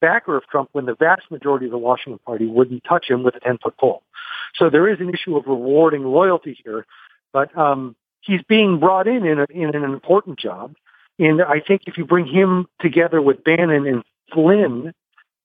backer 0.00 0.36
of 0.36 0.46
Trump 0.46 0.68
when 0.72 0.86
the 0.86 0.94
vast 0.94 1.30
majority 1.30 1.66
of 1.66 1.72
the 1.72 1.78
Washington 1.78 2.20
Party 2.24 2.46
wouldn't 2.46 2.84
touch 2.84 3.06
him 3.08 3.22
with 3.22 3.34
a 3.34 3.40
ten 3.40 3.58
foot 3.62 3.76
pole. 3.78 4.02
So 4.54 4.70
there 4.70 4.88
is 4.88 5.00
an 5.00 5.10
issue 5.10 5.36
of 5.36 5.46
rewarding 5.46 6.04
loyalty 6.04 6.56
here, 6.64 6.86
but 7.32 7.56
um, 7.58 7.96
he's 8.20 8.42
being 8.48 8.78
brought 8.78 9.08
in 9.08 9.24
in, 9.26 9.40
a, 9.40 9.46
in 9.50 9.74
an 9.74 9.84
important 9.84 10.38
job. 10.38 10.74
And 11.18 11.42
I 11.42 11.60
think 11.60 11.82
if 11.86 11.96
you 11.96 12.04
bring 12.04 12.26
him 12.26 12.66
together 12.80 13.20
with 13.22 13.44
Bannon 13.44 13.86
and 13.86 14.02
Flynn, 14.32 14.92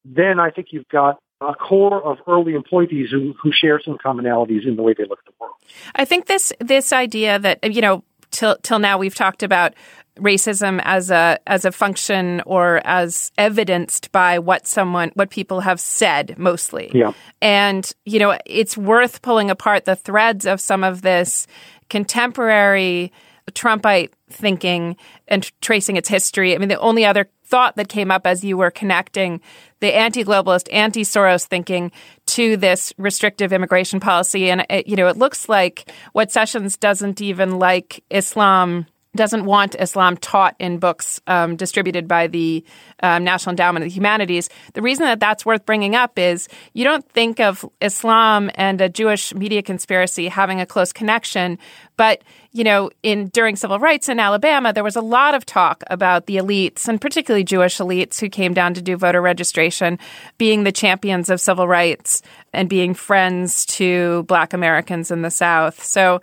then 0.05 0.39
I 0.39 0.49
think 0.49 0.67
you've 0.71 0.87
got 0.89 1.19
a 1.41 1.53
core 1.53 2.03
of 2.03 2.17
early 2.27 2.53
employees 2.53 3.09
who, 3.11 3.33
who 3.41 3.51
share 3.51 3.79
some 3.83 3.97
commonalities 3.97 4.67
in 4.67 4.75
the 4.75 4.81
way 4.81 4.93
they 4.97 5.05
look 5.05 5.19
at 5.19 5.25
the 5.25 5.33
world. 5.39 5.55
I 5.95 6.05
think 6.05 6.25
this 6.25 6.51
this 6.59 6.91
idea 6.91 7.39
that 7.39 7.73
you 7.73 7.81
know 7.81 8.03
till 8.31 8.57
till 8.57 8.79
now 8.79 8.97
we've 8.97 9.15
talked 9.15 9.43
about 9.43 9.73
racism 10.17 10.81
as 10.83 11.09
a 11.11 11.39
as 11.47 11.63
a 11.63 11.71
function 11.71 12.41
or 12.45 12.81
as 12.83 13.31
evidenced 13.37 14.11
by 14.11 14.37
what 14.39 14.67
someone 14.67 15.11
what 15.13 15.29
people 15.29 15.61
have 15.61 15.79
said 15.79 16.37
mostly. 16.37 16.91
Yeah. 16.93 17.13
And 17.41 17.89
you 18.05 18.19
know 18.19 18.37
it's 18.45 18.77
worth 18.77 19.21
pulling 19.21 19.49
apart 19.49 19.85
the 19.85 19.95
threads 19.95 20.45
of 20.45 20.59
some 20.59 20.83
of 20.83 21.01
this 21.01 21.47
contemporary 21.89 23.11
Trumpite 23.51 24.13
thinking 24.29 24.95
and 25.27 25.49
tracing 25.61 25.97
its 25.97 26.09
history. 26.09 26.53
I 26.53 26.57
mean 26.57 26.69
the 26.69 26.79
only 26.79 27.05
other 27.05 27.29
thought 27.49 27.75
that 27.75 27.89
came 27.89 28.11
up 28.11 28.27
as 28.27 28.43
you 28.43 28.57
were 28.57 28.71
connecting 28.71 29.41
the 29.79 29.95
anti-globalist, 29.95 30.67
anti-Soros 30.71 31.45
thinking 31.45 31.91
to 32.27 32.57
this 32.57 32.93
restrictive 32.97 33.51
immigration 33.51 33.99
policy, 33.99 34.49
and 34.51 34.65
it, 34.69 34.87
you 34.87 34.95
know, 34.95 35.07
it 35.07 35.17
looks 35.17 35.49
like 35.49 35.91
what 36.13 36.31
Sessions 36.31 36.77
doesn't 36.77 37.21
even 37.21 37.57
like 37.59 38.03
Islam. 38.09 38.85
Doesn't 39.15 39.45
want 39.45 39.75
Islam 39.79 40.17
taught 40.17 40.55
in 40.59 40.77
books 40.77 41.19
um, 41.25 41.55
distributed 41.55 42.07
by 42.07 42.27
the 42.27 42.63
um, 43.01 43.23
National 43.23 43.51
Endowment 43.51 43.83
of 43.83 43.89
the 43.89 43.95
Humanities. 43.95 44.49
The 44.73 44.83
reason 44.83 45.05
that 45.05 45.19
that's 45.19 45.45
worth 45.45 45.65
bringing 45.65 45.95
up 45.95 46.19
is 46.19 46.47
you 46.73 46.83
don't 46.83 47.07
think 47.09 47.39
of 47.39 47.67
Islam 47.81 48.51
and 48.53 48.79
a 48.81 48.87
Jewish 48.87 49.33
media 49.33 49.63
conspiracy 49.63 50.27
having 50.27 50.61
a 50.61 50.65
close 50.65 50.93
connection, 50.93 51.57
but 51.97 52.23
you 52.51 52.63
know, 52.63 52.89
in 53.03 53.27
during 53.27 53.55
civil 53.55 53.77
rights 53.79 54.09
in 54.09 54.19
Alabama, 54.19 54.73
there 54.73 54.83
was 54.83 54.95
a 54.95 55.01
lot 55.01 55.35
of 55.35 55.45
talk 55.45 55.83
about 55.87 56.25
the 56.25 56.37
elites 56.37 56.87
and 56.87 56.99
particularly 56.99 57.43
Jewish 57.43 57.77
elites 57.77 58.19
who 58.19 58.29
came 58.29 58.53
down 58.53 58.73
to 58.73 58.81
do 58.81 58.97
voter 58.97 59.21
registration 59.21 59.99
being 60.37 60.63
the 60.63 60.71
champions 60.71 61.29
of 61.29 61.39
civil 61.39 61.67
rights 61.67 62.21
and 62.53 62.67
being 62.67 62.93
friends 62.93 63.65
to 63.67 64.23
Black 64.23 64.53
Americans 64.53 65.11
in 65.11 65.21
the 65.21 65.29
South. 65.29 65.83
So, 65.83 66.21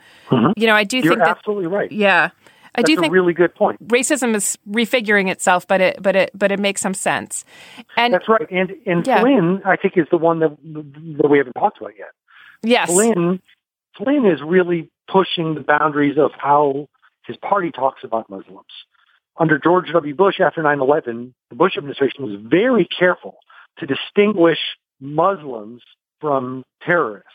you 0.56 0.66
know, 0.66 0.74
I 0.74 0.84
do 0.84 0.98
You're 0.98 1.12
think 1.12 1.18
that 1.20 1.36
absolutely 1.38 1.68
right. 1.68 1.92
yeah, 1.92 2.30
I 2.76 2.82
That's 2.82 2.90
do 2.90 2.98
a 2.98 3.00
think 3.00 3.12
really 3.12 3.32
good 3.32 3.54
point. 3.54 3.86
racism 3.88 4.34
is 4.34 4.58
refiguring 4.68 5.30
itself, 5.30 5.66
but 5.66 5.80
it 5.80 6.02
but 6.02 6.14
it 6.16 6.30
but 6.34 6.52
it 6.52 6.60
makes 6.60 6.80
some 6.80 6.94
sense. 6.94 7.44
And 7.96 8.12
That's 8.14 8.28
right. 8.28 8.46
And 8.50 8.72
and 8.86 9.06
Yeah. 9.06 9.20
Flynn, 9.20 9.62
I 9.64 9.76
think, 9.76 9.96
is 9.96 10.06
the 10.10 10.18
one 10.18 10.40
that 10.40 10.56
that 11.20 11.28
we 11.28 11.38
haven't 11.38 11.54
talked 11.54 11.78
about 11.80 11.92
yet. 11.98 12.10
yes, 12.62 12.90
Flynn, 12.90 13.40
Flynn 13.96 14.26
is 14.26 14.40
really 14.42 14.90
pushing 15.10 15.54
the 15.54 15.60
boundaries 15.60 16.18
of 16.18 16.32
how 16.36 16.88
his 17.26 17.36
party 17.38 17.70
talks 17.70 18.04
about 18.04 18.28
Muslims. 18.30 18.66
Under 19.38 19.58
George 19.58 19.88
W. 19.92 20.14
Bush 20.14 20.40
after 20.40 20.62
9-11, 20.62 21.32
the 21.50 21.56
Bush 21.56 21.76
administration 21.76 22.24
was 22.24 22.40
very 22.42 22.86
careful 22.98 23.36
to 23.78 23.86
distinguish 23.86 24.58
Muslims 25.00 25.82
from 26.20 26.64
terrorists 26.82 27.30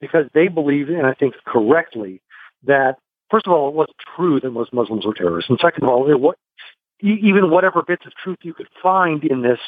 because 0.00 0.26
they 0.34 0.48
believed, 0.48 0.88
and 0.90 1.06
I 1.06 1.12
think 1.14 1.34
correctly, 1.46 2.22
that 2.64 2.96
first 3.32 3.46
of 3.48 3.52
all, 3.52 3.68
it 3.68 3.74
wasn't 3.74 3.96
true 4.14 4.38
that 4.38 4.50
most 4.50 4.72
Muslims 4.72 5.04
were 5.04 5.14
terrorists, 5.14 5.50
and 5.50 5.58
second 5.60 5.82
of 5.82 5.88
all, 5.88 6.08
it, 6.08 6.20
what, 6.20 6.36
even 7.00 7.50
whatever 7.50 7.82
bits 7.82 8.06
of 8.06 8.12
truth 8.22 8.38
you 8.42 8.54
could 8.54 8.68
find 8.80 9.24
in 9.24 9.42
this 9.42 9.58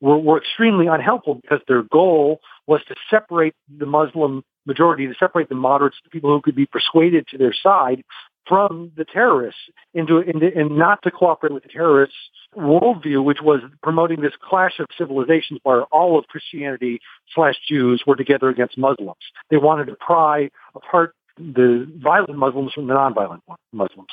were, 0.00 0.18
were 0.18 0.38
extremely 0.38 0.86
unhelpful 0.86 1.34
because 1.34 1.60
their 1.66 1.82
goal 1.82 2.40
was 2.68 2.80
to 2.86 2.94
separate 3.10 3.54
the 3.78 3.86
Muslim 3.86 4.44
majority, 4.66 5.06
to 5.06 5.14
separate 5.18 5.48
the 5.48 5.54
moderates, 5.56 5.96
the 6.04 6.10
people 6.10 6.30
who 6.30 6.40
could 6.40 6.54
be 6.54 6.66
persuaded 6.66 7.26
to 7.28 7.38
their 7.38 7.54
side, 7.54 8.02
from 8.46 8.90
the 8.96 9.04
terrorists, 9.04 9.60
into, 9.92 10.20
into 10.20 10.50
and 10.56 10.78
not 10.78 11.02
to 11.02 11.10
cooperate 11.10 11.52
with 11.52 11.62
the 11.62 11.68
terrorists' 11.68 12.16
worldview, 12.56 13.22
which 13.22 13.38
was 13.42 13.60
promoting 13.82 14.22
this 14.22 14.32
clash 14.42 14.78
of 14.78 14.86
civilizations 14.96 15.60
where 15.64 15.82
all 15.84 16.18
of 16.18 16.26
Christianity 16.28 16.98
slash 17.34 17.56
Jews 17.68 18.02
were 18.06 18.16
together 18.16 18.48
against 18.48 18.78
Muslims. 18.78 19.18
They 19.50 19.58
wanted 19.58 19.86
to 19.86 19.96
pry 19.96 20.48
apart 20.74 21.14
the 21.38 21.90
violent 21.96 22.36
Muslims 22.36 22.72
from 22.72 22.86
the 22.86 22.94
nonviolent 22.94 23.40
Muslims. 23.72 24.10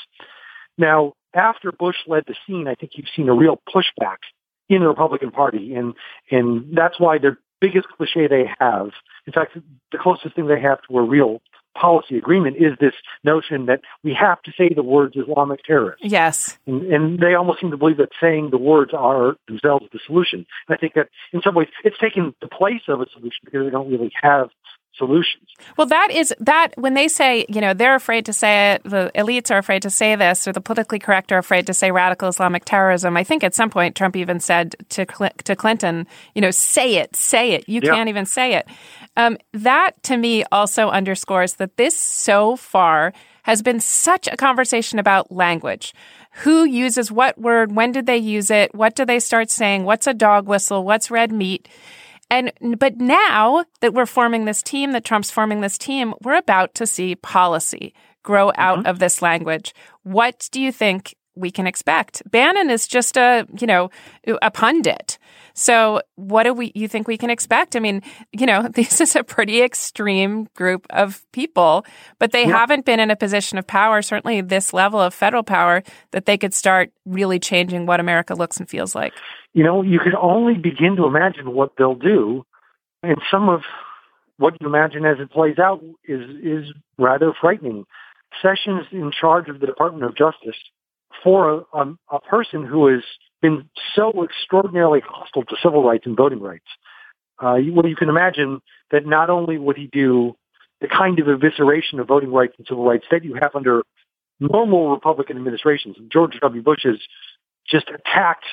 Now, 0.77 1.13
after 1.33 1.71
Bush 1.71 1.97
led 2.07 2.23
the 2.27 2.35
scene, 2.45 2.67
I 2.67 2.75
think 2.75 2.93
you've 2.95 3.07
seen 3.15 3.29
a 3.29 3.33
real 3.33 3.61
pushback 3.73 4.17
in 4.69 4.81
the 4.81 4.87
Republican 4.87 5.31
Party, 5.31 5.75
and 5.75 5.93
and 6.31 6.75
that's 6.75 6.99
why 6.99 7.17
their 7.17 7.37
biggest 7.61 7.87
cliche 7.89 8.27
they 8.27 8.49
have, 8.59 8.91
in 9.25 9.33
fact, 9.33 9.57
the 9.91 9.97
closest 9.97 10.35
thing 10.35 10.47
they 10.47 10.59
have 10.61 10.79
to 10.89 10.97
a 10.97 11.01
real 11.01 11.41
policy 11.75 12.17
agreement 12.17 12.55
is 12.57 12.73
this 12.79 12.93
notion 13.23 13.65
that 13.65 13.81
we 14.03 14.13
have 14.13 14.41
to 14.43 14.51
say 14.57 14.69
the 14.73 14.83
words 14.83 15.15
Islamic 15.15 15.61
terrorist. 15.63 16.03
yes, 16.03 16.57
And, 16.65 16.81
and 16.83 17.19
they 17.19 17.35
almost 17.35 17.59
seem 17.59 17.71
to 17.71 17.77
believe 17.77 17.97
that 17.97 18.09
saying 18.19 18.49
the 18.51 18.57
words 18.57 18.91
are 18.93 19.35
themselves 19.47 19.85
the 19.91 19.99
solution. 20.07 20.45
And 20.67 20.75
I 20.75 20.77
think 20.77 20.93
that 20.93 21.09
in 21.33 21.41
some 21.41 21.53
ways 21.53 21.67
it's 21.83 21.97
taken 21.97 22.33
the 22.41 22.47
place 22.47 22.83
of 22.87 23.01
a 23.01 23.05
solution 23.11 23.39
because 23.43 23.65
they 23.65 23.71
don't 23.71 23.91
really 23.91 24.11
have 24.21 24.49
solutions. 24.97 25.43
Well, 25.77 25.87
that 25.87 26.09
is 26.11 26.33
that 26.39 26.69
when 26.75 26.93
they 26.93 27.07
say, 27.07 27.45
you 27.49 27.61
know, 27.61 27.73
they're 27.73 27.95
afraid 27.95 28.25
to 28.25 28.33
say 28.33 28.73
it, 28.73 28.83
the 28.83 29.11
elites 29.15 29.51
are 29.51 29.57
afraid 29.57 29.81
to 29.83 29.89
say 29.89 30.15
this, 30.15 30.47
or 30.47 30.51
the 30.53 30.61
politically 30.61 30.99
correct 30.99 31.31
are 31.31 31.37
afraid 31.37 31.67
to 31.67 31.73
say 31.73 31.91
radical 31.91 32.27
Islamic 32.29 32.65
terrorism. 32.65 33.15
I 33.17 33.23
think 33.23 33.43
at 33.43 33.55
some 33.55 33.69
point 33.69 33.95
Trump 33.95 34.15
even 34.15 34.39
said 34.39 34.75
to 34.89 35.05
Cl- 35.11 35.31
to 35.43 35.55
Clinton, 35.55 36.07
you 36.33 36.41
know, 36.41 36.51
say 36.51 36.95
it, 36.95 37.15
say 37.15 37.51
it. 37.51 37.67
You 37.67 37.81
Yeah. 37.83 37.91
can't 37.95 38.09
even 38.09 38.25
say 38.25 38.55
it. 38.55 38.67
Um, 39.17 39.37
that 39.53 40.01
to 40.03 40.17
me 40.17 40.43
also 40.51 40.89
underscores 40.89 41.53
that 41.55 41.77
this 41.77 41.97
so 41.97 42.55
far 42.55 43.13
has 43.43 43.61
been 43.61 43.79
such 43.79 44.27
a 44.27 44.35
conversation 44.35 44.99
about 44.99 45.31
language. 45.31 45.93
Who 46.39 46.65
uses 46.65 47.11
what 47.11 47.37
word? 47.37 47.73
When 47.73 47.91
did 47.93 48.07
they 48.07 48.17
use 48.17 48.51
it? 48.51 48.75
What 48.75 48.95
do 48.95 49.05
they 49.05 49.19
start 49.19 49.49
saying? 49.49 49.85
What's 49.85 50.07
a 50.07 50.13
dog 50.13 50.47
whistle? 50.47 50.83
What's 50.83 51.09
red 51.09 51.31
meat? 51.31 51.69
And 52.29 52.51
but 52.77 52.97
now 52.97 53.65
that 53.81 53.93
we're 53.93 54.05
forming 54.05 54.45
this 54.45 54.63
team, 54.63 54.91
that 54.91 55.05
Trump's 55.05 55.31
forming 55.31 55.61
this 55.61 55.77
team, 55.77 56.13
we're 56.21 56.37
about 56.37 56.73
to 56.75 56.87
see 56.87 57.15
policy 57.15 57.93
grow 58.23 58.51
out 58.55 58.79
mm-hmm. 58.79 58.87
of 58.87 58.99
this 58.99 59.21
language. 59.21 59.73
What 60.03 60.49
do 60.51 60.59
you 60.59 60.71
think 60.71 61.15
we 61.35 61.51
can 61.51 61.67
expect? 61.67 62.23
Bannon 62.29 62.69
is 62.69 62.87
just 62.87 63.17
a, 63.17 63.45
you 63.59 63.67
know, 63.67 63.89
a 64.41 64.49
pundit. 64.49 65.17
So 65.55 66.01
what 66.15 66.43
do 66.43 66.53
we 66.53 66.71
you 66.75 66.87
think 66.87 67.07
we 67.07 67.17
can 67.17 67.29
expect? 67.29 67.75
I 67.75 67.79
mean, 67.79 68.03
you 68.31 68.45
know, 68.45 68.67
this 68.73 69.01
is 69.01 69.15
a 69.15 69.23
pretty 69.23 69.61
extreme 69.61 70.47
group 70.55 70.85
of 70.91 71.25
people, 71.31 71.85
but 72.19 72.31
they 72.31 72.45
haven't 72.45 72.85
been 72.85 72.99
in 72.99 73.09
a 73.09 73.15
position 73.15 73.57
of 73.57 73.65
power, 73.65 74.01
certainly 74.01 74.41
this 74.41 74.73
level 74.73 74.99
of 74.99 75.13
federal 75.13 75.43
power, 75.43 75.81
that 76.11 76.25
they 76.25 76.37
could 76.37 76.53
start 76.53 76.91
really 77.05 77.39
changing 77.39 77.85
what 77.85 77.99
America 77.99 78.35
looks 78.35 78.57
and 78.57 78.69
feels 78.69 78.93
like. 78.93 79.13
You 79.53 79.63
know, 79.63 79.81
you 79.81 79.99
can 79.99 80.15
only 80.21 80.55
begin 80.55 80.97
to 80.97 81.05
imagine 81.05 81.53
what 81.53 81.71
they'll 81.77 81.95
do. 81.95 82.45
And 83.01 83.17
some 83.31 83.47
of 83.47 83.61
what 84.37 84.59
you 84.59 84.67
imagine 84.67 85.05
as 85.05 85.17
it 85.19 85.31
plays 85.31 85.57
out 85.57 85.81
is, 86.03 86.21
is 86.43 86.73
rather 86.97 87.33
frightening. 87.39 87.85
Sessions 88.41 88.85
in 88.91 89.11
charge 89.17 89.47
of 89.47 89.61
the 89.61 89.65
Department 89.65 90.03
of 90.03 90.17
Justice 90.17 90.59
for 91.23 91.65
a, 91.73 91.77
a, 91.77 91.95
a 92.11 92.19
person 92.19 92.65
who 92.65 92.87
has 92.87 93.01
been 93.45 93.69
so 93.95 94.23
extraordinarily 94.23 95.01
hostile 95.07 95.43
to 95.43 95.55
civil 95.61 95.83
rights 95.83 96.05
and 96.05 96.17
voting 96.17 96.39
rights. 96.39 96.65
Uh, 97.39 97.57
well, 97.71 97.87
you 97.87 97.95
can 97.95 98.09
imagine 98.09 98.59
that 98.91 99.05
not 99.05 99.29
only 99.29 99.57
would 99.57 99.77
he 99.77 99.87
do 99.87 100.35
the 100.81 100.87
kind 100.87 101.19
of 101.19 101.27
evisceration 101.27 101.99
of 101.99 102.07
voting 102.07 102.31
rights 102.31 102.53
and 102.57 102.65
civil 102.67 102.85
rights 102.85 103.05
that 103.11 103.23
you 103.23 103.35
have 103.41 103.51
under 103.55 103.83
normal 104.39 104.89
Republican 104.89 105.37
administrations. 105.37 105.95
George 106.11 106.37
W. 106.41 106.61
Bush 106.61 106.83
has 106.83 106.97
just 107.69 107.89
attacked 107.89 108.45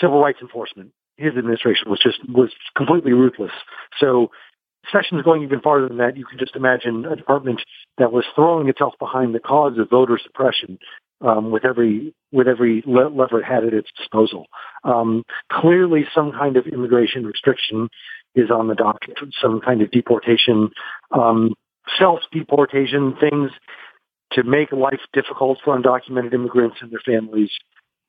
civil 0.00 0.20
rights 0.20 0.38
enforcement. 0.40 0.92
His 1.16 1.34
administration 1.36 1.90
was 1.90 2.00
just 2.00 2.18
was 2.28 2.50
completely 2.76 3.12
ruthless. 3.12 3.52
So 3.98 4.30
Sessions 4.90 5.22
going 5.22 5.42
even 5.42 5.60
farther 5.60 5.88
than 5.88 5.98
that, 5.98 6.16
you 6.16 6.24
can 6.24 6.38
just 6.38 6.56
imagine 6.56 7.04
a 7.04 7.14
department 7.14 7.60
that 7.98 8.12
was 8.12 8.24
throwing 8.34 8.68
itself 8.68 8.94
behind 8.98 9.34
the 9.34 9.38
cause 9.38 9.78
of 9.78 9.90
voter 9.90 10.18
suppression 10.22 10.78
um, 11.20 11.50
with 11.50 11.64
every 11.64 12.14
with 12.32 12.48
every 12.48 12.82
le- 12.86 13.08
lever 13.08 13.40
it 13.40 13.44
had 13.44 13.64
at 13.64 13.74
its 13.74 13.90
disposal. 13.96 14.46
Um, 14.84 15.24
clearly, 15.50 16.04
some 16.14 16.32
kind 16.32 16.56
of 16.56 16.66
immigration 16.66 17.26
restriction 17.26 17.88
is 18.34 18.50
on 18.50 18.68
the 18.68 18.74
docket, 18.74 19.18
some 19.40 19.60
kind 19.60 19.82
of 19.82 19.90
deportation, 19.90 20.70
um, 21.10 21.54
self 21.98 22.20
deportation, 22.32 23.16
things 23.20 23.50
to 24.32 24.44
make 24.44 24.72
life 24.72 25.00
difficult 25.12 25.58
for 25.64 25.76
undocumented 25.76 26.32
immigrants 26.32 26.76
and 26.80 26.90
their 26.92 27.02
families. 27.04 27.50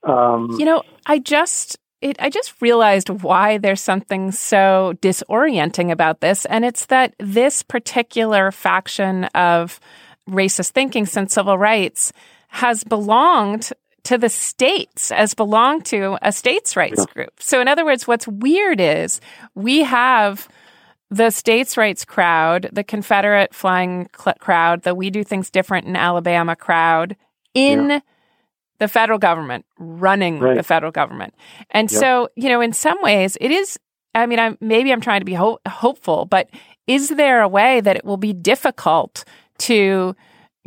Um, 0.03 0.49
You 0.57 0.65
know, 0.65 0.83
I 1.05 1.19
just 1.19 1.77
it, 2.01 2.17
I 2.19 2.29
just 2.29 2.59
realized 2.61 3.09
why 3.09 3.57
there's 3.57 3.81
something 3.81 4.31
so 4.31 4.93
disorienting 5.01 5.91
about 5.91 6.21
this, 6.21 6.45
and 6.45 6.65
it's 6.65 6.87
that 6.87 7.13
this 7.19 7.61
particular 7.63 8.51
faction 8.51 9.25
of 9.35 9.79
racist 10.29 10.71
thinking 10.71 11.05
since 11.05 11.33
civil 11.33 11.57
rights 11.57 12.13
has 12.51 12.83
belonged 12.83 13.71
to 14.03 14.17
the 14.17 14.29
states, 14.29 15.11
as 15.11 15.33
belonged 15.33 15.85
to 15.85 16.17
a 16.21 16.31
states' 16.31 16.75
rights 16.75 17.05
group. 17.07 17.31
So, 17.39 17.61
in 17.61 17.67
other 17.67 17.85
words, 17.85 18.07
what's 18.07 18.27
weird 18.27 18.79
is 18.81 19.21
we 19.55 19.83
have 19.83 20.47
the 21.09 21.29
states' 21.29 21.77
rights 21.77 22.03
crowd, 22.05 22.69
the 22.71 22.83
Confederate 22.83 23.53
flying 23.53 24.09
cl- 24.17 24.35
crowd, 24.39 24.83
the 24.83 24.95
We 24.95 25.09
Do 25.09 25.23
Things 25.23 25.49
Different 25.49 25.87
in 25.87 25.95
Alabama 25.95 26.55
crowd 26.55 27.15
in 27.53 27.89
Yeah. 27.89 27.99
the 28.79 28.87
federal 28.87 29.19
government, 29.19 29.65
running 29.77 30.39
Right. 30.39 30.55
the 30.57 30.63
federal 30.63 30.91
government. 30.91 31.33
And 31.69 31.89
so, 31.91 32.29
you 32.35 32.49
know, 32.49 32.61
in 32.61 32.73
some 32.73 33.01
ways, 33.01 33.37
it 33.41 33.51
is. 33.51 33.77
I 34.15 34.25
mean, 34.25 34.39
I'm, 34.39 34.57
maybe 34.59 34.91
I'm 34.91 34.99
trying 35.01 35.21
to 35.21 35.25
be 35.25 35.35
ho- 35.35 35.59
hopeful, 35.67 36.25
but 36.25 36.49
is 36.87 37.09
there 37.09 37.41
a 37.41 37.47
way 37.47 37.79
that 37.81 37.95
it 37.95 38.03
will 38.03 38.17
be 38.17 38.33
difficult 38.33 39.23
to 39.59 40.15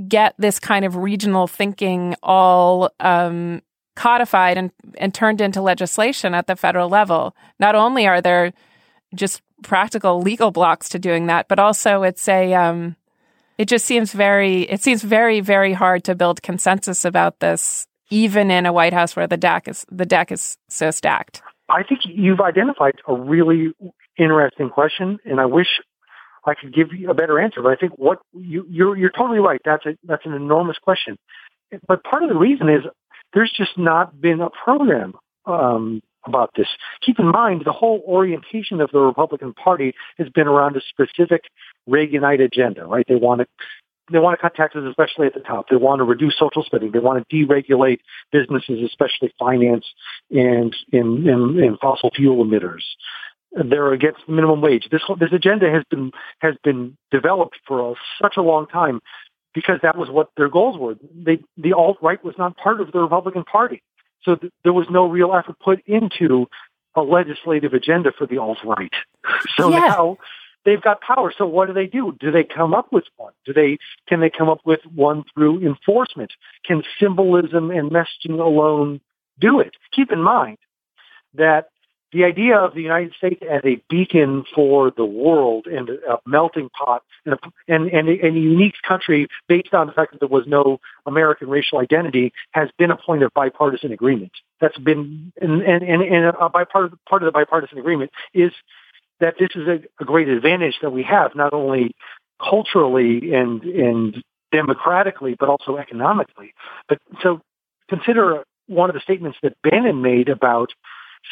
get 0.09 0.35
this 0.39 0.59
kind 0.59 0.85
of 0.85 0.97
regional 0.97 1.47
thinking 1.47 2.15
all 2.23 2.91
um, 3.01 3.63
codified 3.97 4.59
and, 4.59 4.71
and 4.99 5.15
turned 5.15 5.41
into 5.41 5.63
legislation 5.63 6.35
at 6.35 6.47
the 6.47 6.57
federal 6.57 6.89
level? 6.89 7.35
Not 7.59 7.75
only 7.75 8.07
are 8.07 8.21
there 8.21 8.53
just 9.15 9.43
practical 9.63 10.21
legal 10.21 10.51
blocks 10.51 10.89
to 10.91 10.99
doing 10.99 11.27
that, 11.27 11.49
but 11.49 11.59
also 11.59 12.03
it's 12.03 12.29
a 12.29 12.55
um, 12.55 12.97
it 13.59 13.67
just 13.67 13.85
seems 13.85 14.13
very 14.13 14.63
it 14.63 14.83
seems 14.83 15.03
very 15.03 15.41
very 15.41 15.73
hard 15.73 16.05
to 16.05 16.15
build 16.15 16.43
consensus 16.43 17.05
about 17.05 17.41
this, 17.41 17.87
even 18.11 18.51
in 18.51 18.67
a 18.67 18.73
White 18.73 18.93
House 18.93 19.17
where 19.17 19.27
the 19.27 19.37
deck 19.37 19.69
is 19.69 19.85
the 19.91 20.07
deck 20.07 20.33
is 20.33 20.59
so 20.69 20.91
stacked. 20.91 21.43
I 21.69 21.83
think 21.83 22.01
you've 22.05 22.41
identified 22.41 22.95
a 23.09 23.15
really 23.15 23.73
interesting 24.19 24.71
question, 24.71 25.19
and 25.25 25.41
I 25.41 25.47
wish 25.47 25.69
I 26.47 26.55
could 26.55 26.75
give 26.75 26.93
you 26.93 27.11
a 27.11 27.15
better 27.15 27.41
answer. 27.41 27.63
But 27.63 27.73
I 27.73 27.77
think 27.77 27.93
what 27.97 28.21
you, 28.33 28.67
you're 28.69 28.97
you're 28.97 29.11
totally 29.11 29.39
right. 29.39 29.61
That's 29.65 29.87
a 29.87 29.97
that's 30.05 30.27
an 30.27 30.35
enormous 30.35 30.79
question. 30.79 31.17
But 31.87 32.05
part 32.05 32.23
of 32.23 32.29
the 32.29 32.37
reason 32.37 32.69
is 32.69 32.83
there's 33.33 33.53
just 33.57 33.77
not 33.77 34.21
been 34.21 34.41
a 34.41 34.51
program 34.51 35.15
um, 35.47 36.03
about 36.27 36.51
this. 36.57 36.69
Keep 37.03 37.19
in 37.19 37.27
mind 37.27 37.63
the 37.65 37.73
whole 37.73 38.03
orientation 38.07 38.81
of 38.81 38.91
the 38.93 39.01
Republican 39.01 39.53
Party 39.53 39.95
has 40.19 40.29
been 40.29 40.47
around 40.47 40.77
a 40.77 40.81
specific 40.89 41.43
Reaganite 41.89 42.43
agenda, 42.43 42.87
right? 42.87 43.05
They 43.09 43.17
want 43.17 43.41
to 43.41 43.47
they 44.13 44.19
want 44.19 44.39
to 44.39 44.43
cut 44.43 44.55
taxes, 44.55 44.85
especially 44.87 45.27
at 45.27 45.35
the 45.35 45.41
top. 45.41 45.67
They 45.71 45.77
want 45.77 46.01
to 46.01 46.05
reduce 46.05 46.39
social 46.39 46.63
spending. 46.63 46.93
They 46.93 46.99
want 46.99 47.27
to 47.27 47.35
deregulate 47.35 48.01
businesses, 48.33 48.81
especially 48.85 49.33
finance 49.39 49.87
and 50.31 50.75
in, 50.93 51.79
fossil 51.81 52.11
fuel 52.15 52.45
emitters. 52.45 52.83
They're 53.55 53.93
against 53.93 54.29
minimum 54.29 54.61
wage. 54.61 54.89
This 54.91 55.03
this 55.21 55.33
agenda 55.33 55.71
has 55.71 55.85
been 55.91 56.11
has 56.41 56.55
been 56.65 56.97
developed 57.11 57.57
for 57.67 57.93
a, 57.93 57.95
such 58.21 58.35
a 58.37 58.43
long 58.43 58.67
time 58.67 59.01
because 59.55 59.79
that 59.83 59.97
was 59.97 60.11
what 60.11 60.31
their 60.37 60.49
goals 60.49 60.77
were. 60.79 60.97
They, 61.15 61.39
the 61.57 61.73
alt 61.73 61.99
right 62.03 62.23
was 62.25 62.35
not 62.37 62.57
part 62.57 62.81
of 62.81 62.91
the 62.93 62.99
Republican 62.99 63.45
Party, 63.45 63.83
so 64.23 64.35
th- 64.37 64.53
there 64.65 64.73
was 64.73 64.87
no 64.91 65.07
real 65.09 65.33
effort 65.35 65.57
put 65.61 65.81
into 65.87 66.47
a 66.97 67.03
legislative 67.03 67.73
agenda 67.75 68.13
for 68.17 68.27
the 68.27 68.39
alt 68.39 68.59
right. 68.65 68.93
So 69.57 69.71
Yeah. 69.71 69.79
now 69.81 70.19
they've 70.65 70.83
got 70.83 71.01
power. 71.01 71.33
So 71.37 71.47
what 71.47 71.67
do 71.69 71.73
they 71.75 71.87
do? 71.87 72.17
Do 72.19 72.31
they 72.33 72.45
come 72.45 72.75
up 72.75 72.93
with 72.93 73.05
one? 73.17 73.33
Do 73.47 73.53
they 73.53 73.79
can 74.09 74.21
they 74.21 74.31
come 74.31 74.49
up 74.49 74.61
with 74.65 74.81
one 74.95 75.25
through 75.33 75.65
enforcement? 75.65 76.33
Can 76.65 76.83
symbolism 77.01 77.71
and 77.71 77.91
messaging 77.91 78.41
alone 78.41 79.01
do 79.39 79.61
it? 79.61 79.75
Keep 79.93 80.11
in 80.13 80.23
mind 80.23 80.59
that 81.35 81.69
the 82.15 82.25
idea 82.25 82.57
of 82.57 82.75
the 82.75 82.81
United 82.81 83.13
States 83.19 83.43
as 83.51 83.61
a 83.65 83.83
beacon 83.91 84.45
for 84.55 84.93
the 84.97 85.05
world 85.05 85.67
and 85.67 85.91
a 85.91 86.19
melting 86.25 86.71
pot 86.71 87.03
and, 87.27 87.35
a, 87.35 87.39
and, 87.67 87.89
and, 87.89 88.09
and 88.09 88.37
a 88.37 88.41
unique 88.41 88.77
country 88.87 89.27
based 89.49 89.75
on 89.75 89.89
the 89.89 89.93
fact 89.93 90.13
that 90.13 90.21
there 90.21 90.29
was 90.29 90.45
no 90.47 90.79
American 91.07 91.49
racial 91.49 91.79
identity 91.79 92.33
has 92.53 92.69
been 92.79 92.93
a 92.93 92.97
point 92.97 93.25
of 93.25 93.33
bipartisan 93.35 93.91
agreement. 93.91 94.31
That's 94.61 94.79
been, 94.79 95.33
and, 95.41 95.61
and, 95.61 95.83
and, 95.83 96.37
a 96.41 96.49
bipartisan, 96.49 96.99
part 97.09 97.23
of 97.23 97.27
the 97.27 97.33
bipartisan 97.33 97.79
agreement 97.79 98.13
is 98.33 98.53
that 99.19 99.35
this 99.41 99.51
is 99.57 99.67
a, 99.67 99.81
a 100.01 100.05
great 100.05 100.29
advantage 100.29 100.77
that 100.83 100.91
we 100.91 101.03
have, 101.03 101.35
not 101.35 101.53
only 101.53 101.97
culturally 102.41 103.35
and, 103.35 103.63
and 103.65 104.23
democratically, 104.53 105.35
but 105.39 105.49
also 105.49 105.79
economically. 105.79 106.55
But 106.89 106.99
so 107.25 107.41
consider 107.89 108.45
one 108.67 108.89
of 108.89 108.95
the 108.95 109.01
statements 109.01 109.39
that 109.43 109.57
Bannon 109.63 110.01
made 110.01 110.29
about 110.29 110.71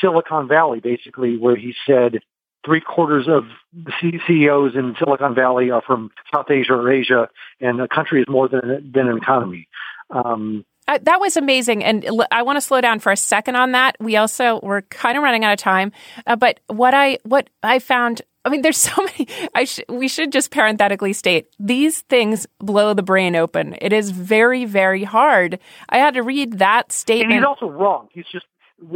Silicon 0.01 0.49
Valley, 0.49 0.81
basically, 0.81 1.37
where 1.37 1.57
he 1.57 1.75
said 1.87 2.21
three 2.65 2.81
quarters 2.81 3.27
of 3.29 3.45
the 3.73 3.93
CEOs 4.27 4.75
in 4.77 4.95
Silicon 4.99 5.35
Valley 5.35 5.71
are 5.71 5.83
from 5.83 6.11
South 6.33 6.51
Asia 6.51 6.75
or 6.75 6.91
Asia, 6.93 7.29
and 7.61 7.81
a 7.81 7.89
country 7.89 8.21
is 8.23 8.29
more 8.29 8.49
than, 8.49 8.91
than 8.95 9.09
an 9.09 9.17
economy. 9.19 9.69
Um, 10.11 10.65
Uh, 10.89 10.99
that 11.03 11.21
was 11.21 11.37
amazing, 11.37 11.83
and 11.85 12.05
l- 12.05 12.27
I 12.33 12.43
want 12.43 12.57
to 12.57 12.61
slow 12.61 12.81
down 12.81 12.99
for 12.99 13.13
a 13.13 13.17
second 13.17 13.57
on 13.57 13.73
that. 13.73 13.97
We 14.01 14.17
also 14.17 14.59
we're 14.63 14.83
kind 14.83 15.17
of 15.17 15.23
running 15.23 15.45
out 15.45 15.53
of 15.53 15.59
time, 15.59 15.93
uh, 16.27 16.35
but 16.37 16.61
what 16.69 16.93
I 16.95 17.19
what 17.25 17.49
I 17.63 17.79
found. 17.79 18.23
I 18.45 18.49
mean, 18.49 18.63
there's 18.63 18.77
so 18.91 19.01
many. 19.05 19.29
I 19.55 19.65
sh- 19.65 19.81
we 19.89 20.09
should 20.09 20.33
just 20.33 20.51
parenthetically 20.51 21.13
state 21.13 21.47
these 21.61 22.01
things 22.03 22.47
blow 22.59 22.93
the 22.95 23.03
brain 23.05 23.37
open. 23.37 23.77
It 23.81 23.93
is 23.93 24.11
very, 24.11 24.65
very 24.65 25.05
hard. 25.05 25.61
I 25.89 25.99
had 25.99 26.15
to 26.15 26.23
read 26.25 26.59
that 26.59 26.87
and 26.87 26.93
statement. 26.93 27.35
he's 27.35 27.45
also 27.45 27.71
wrong. 27.71 28.09
He's 28.13 28.27
just, 28.33 28.47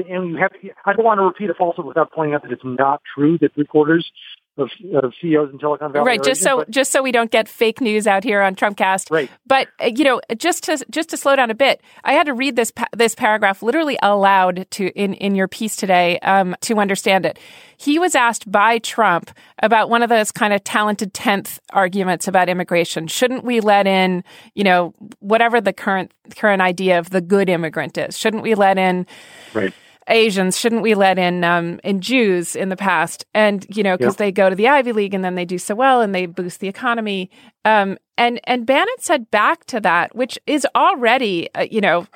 and 0.09 0.31
you 0.31 0.37
have. 0.37 0.53
To, 0.53 0.59
I 0.85 0.93
don't 0.93 1.05
want 1.05 1.19
to 1.19 1.25
repeat 1.25 1.51
a 1.51 1.55
falsehood 1.55 1.87
without 1.87 2.13
pointing 2.13 2.35
out 2.35 2.43
that 2.43 2.53
it's 2.53 2.63
not 2.65 3.03
true 3.15 3.39
that 3.39 3.55
three 3.55 3.67
quarters 3.67 4.11
of, 4.59 4.71
of 4.95 5.13
CEOs 5.21 5.51
in 5.53 5.59
Silicon 5.61 5.93
Valley 5.93 6.07
right 6.07 6.23
just 6.23 6.43
so 6.43 6.59
but- 6.59 6.71
just 6.71 6.91
so 6.93 7.03
we 7.03 7.13
don't 7.13 7.31
get 7.31 7.49
fake 7.49 7.81
news 7.81 8.07
out 8.07 8.25
here 8.25 8.41
on 8.43 8.55
trumpcast 8.55 9.11
Right. 9.11 9.31
but 9.47 9.69
uh, 9.83 9.87
you 9.95 10.05
know 10.05 10.21
just 10.39 10.65
to 10.65 10.85
just 10.91 11.11
to 11.11 11.17
slow 11.17 11.37
down 11.37 11.51
a 11.51 11.55
bit 11.55 11.81
i 12.05 12.13
had 12.13 12.27
to 12.27 12.33
read 12.33 12.57
this 12.57 12.71
pa- 12.71 12.89
this 12.97 13.15
paragraph 13.15 13.63
literally 13.63 13.99
aloud 14.03 14.67
to 14.71 14.89
in 14.99 15.13
in 15.15 15.35
your 15.35 15.47
piece 15.49 15.77
today 15.77 16.19
um, 16.21 16.57
to 16.63 16.79
understand 16.79 17.27
it 17.27 17.39
he 17.77 17.99
was 17.99 18.15
asked 18.15 18.51
by 18.51 18.79
trump 18.79 19.31
about 19.63 19.91
one 19.91 20.03
of 20.03 20.09
those 20.09 20.33
kind 20.33 20.53
of 20.55 20.65
talented 20.65 21.13
10th 21.13 21.59
arguments 21.73 22.27
about 22.27 22.49
immigration 22.49 23.07
shouldn't 23.07 23.45
we 23.45 23.61
let 23.61 23.87
in 23.87 24.25
you 24.55 24.65
know 24.65 24.95
whatever 25.21 25.61
the 25.61 25.73
current 25.73 26.13
current 26.37 26.63
idea 26.63 26.99
of 26.99 27.11
the 27.11 27.21
good 27.21 27.49
immigrant 27.51 27.99
is 27.99 28.17
shouldn't 28.19 28.43
we 28.43 28.55
let 28.55 28.79
in 28.79 29.07
right. 29.55 29.75
Asians 30.09 30.59
shouldn't 30.59 30.83
we 30.83 30.95
let 30.95 31.19
in 31.19 31.43
um, 31.45 31.81
in 31.83 32.01
Jews 32.01 32.55
in 32.55 32.69
the 32.69 32.77
past? 32.77 33.25
And 33.35 33.67
you 33.75 33.83
know, 33.83 33.97
because 33.97 34.15
Yep. 34.15 34.19
they 34.19 34.33
go 34.33 34.49
to 34.51 34.57
the 34.57 34.69
Ivy 34.69 34.93
League 34.93 35.15
and 35.15 35.25
then 35.25 35.35
they 35.35 35.45
do 35.45 35.59
so 35.59 35.75
well 35.75 36.01
and 36.01 36.15
they 36.15 36.27
boost 36.27 36.61
the 36.61 36.69
economy. 36.69 37.31
Um, 37.65 37.99
and 38.17 38.41
and 38.45 38.65
Bannon 38.67 38.95
said 38.99 39.31
back 39.31 39.65
to 39.67 39.81
that, 39.81 40.15
which 40.15 40.39
is 40.47 40.67
already 40.75 41.49
uh, 41.55 41.67
you 41.71 41.81
know 41.81 42.07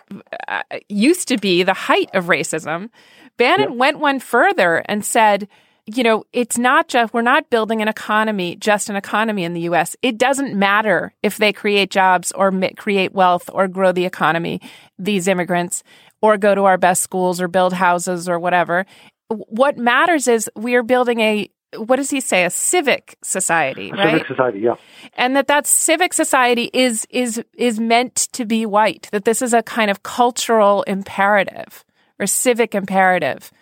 uh, 0.49 0.63
used 0.89 1.29
to 1.29 1.37
be 1.37 1.63
the 1.63 1.75
height 1.75 2.11
of 2.15 2.27
racism. 2.27 2.91
Bannon 3.37 3.79
went 3.79 3.99
one 3.99 4.21
further 4.21 4.83
and 4.87 5.05
said. 5.05 5.49
You 5.93 6.05
know, 6.05 6.25
it's 6.33 6.57
not 6.57 6.87
just, 6.87 7.13
we're 7.13 7.23
not 7.23 7.51
building 7.51 7.83
an 7.83 7.89
economy, 7.89 8.55
just 8.55 8.91
an 8.91 8.97
economy 8.97 9.43
in 9.43 9.55
the 9.55 9.63
US. 9.63 9.97
It 10.03 10.19
doesn't 10.19 10.55
matter 10.55 11.13
if 11.21 11.39
they 11.39 11.53
create 11.53 11.91
jobs 11.91 12.31
or 12.31 12.53
create 12.77 13.13
wealth 13.13 13.51
or 13.53 13.67
grow 13.67 13.91
the 13.91 14.05
economy, 14.05 14.61
these 15.01 15.27
immigrants 15.27 15.83
or 16.23 16.37
go 16.37 16.55
to 16.55 16.65
our 16.65 16.79
best 16.79 17.03
schools 17.03 17.41
or 17.41 17.49
build 17.49 17.73
houses 17.73 18.29
or 18.29 18.39
whatever. 18.39 18.87
What 19.29 19.77
matters 19.79 20.29
is 20.29 20.51
we 20.57 20.75
are 20.75 20.83
building 20.83 21.21
a 21.21 21.51
what 21.77 21.97
does 21.97 22.11
he 22.11 22.21
say 22.21 22.45
a 22.45 22.51
civic 22.51 23.17
society, 23.23 23.91
A 23.91 23.95
right? 23.95 24.13
Civic 24.15 24.27
society, 24.27 24.59
yeah. 24.61 24.75
and 25.15 25.37
that 25.37 25.47
that 25.47 25.69
civic 25.69 26.13
society 26.13 26.69
is 26.75 27.07
is 27.11 27.41
is 27.55 27.79
meant 27.79 28.17
to 28.33 28.45
be 28.45 28.67
white. 28.67 29.09
That 29.13 29.25
this 29.25 29.41
is 29.41 29.55
a 29.55 29.63
kind 29.63 29.89
of 29.91 30.03
cultural 30.03 30.83
imperative 30.83 31.85
or 32.19 32.27
civic 32.27 32.75
imperative 32.75 33.53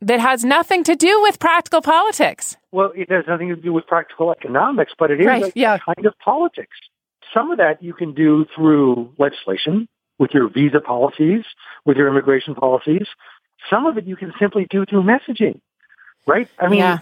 that 0.00 0.18
has 0.18 0.44
nothing 0.44 0.82
to 0.84 0.96
do 0.96 1.22
with 1.22 1.38
practical 1.38 1.80
politics. 1.80 2.56
Well, 2.72 2.90
it 2.96 3.08
has 3.12 3.24
nothing 3.28 3.50
to 3.50 3.56
do 3.56 3.72
with 3.72 3.86
practical 3.86 4.32
economics, 4.32 4.92
but 4.98 5.12
it 5.12 5.20
is 5.20 5.26
Right, 5.26 5.44
a 5.44 5.52
yeah. 5.54 5.78
kind 5.78 6.04
of 6.04 6.14
politics. 6.18 6.76
Some 7.32 7.52
of 7.52 7.58
that 7.58 7.80
you 7.80 7.94
can 7.94 8.12
do 8.12 8.44
through 8.56 9.12
legislation, 9.18 9.88
with 10.22 10.30
your 10.32 10.48
visa 10.48 10.80
policies, 10.80 11.44
with 11.84 11.96
your 11.96 12.06
immigration 12.06 12.54
policies. 12.54 13.08
Some 13.68 13.86
of 13.86 13.98
it 13.98 14.04
you 14.06 14.14
can 14.14 14.32
simply 14.38 14.68
do 14.70 14.86
through 14.86 15.02
messaging, 15.02 15.60
right? 16.28 16.48
I 16.60 16.68
mean, 16.68 16.78
Yeah. 16.78 16.98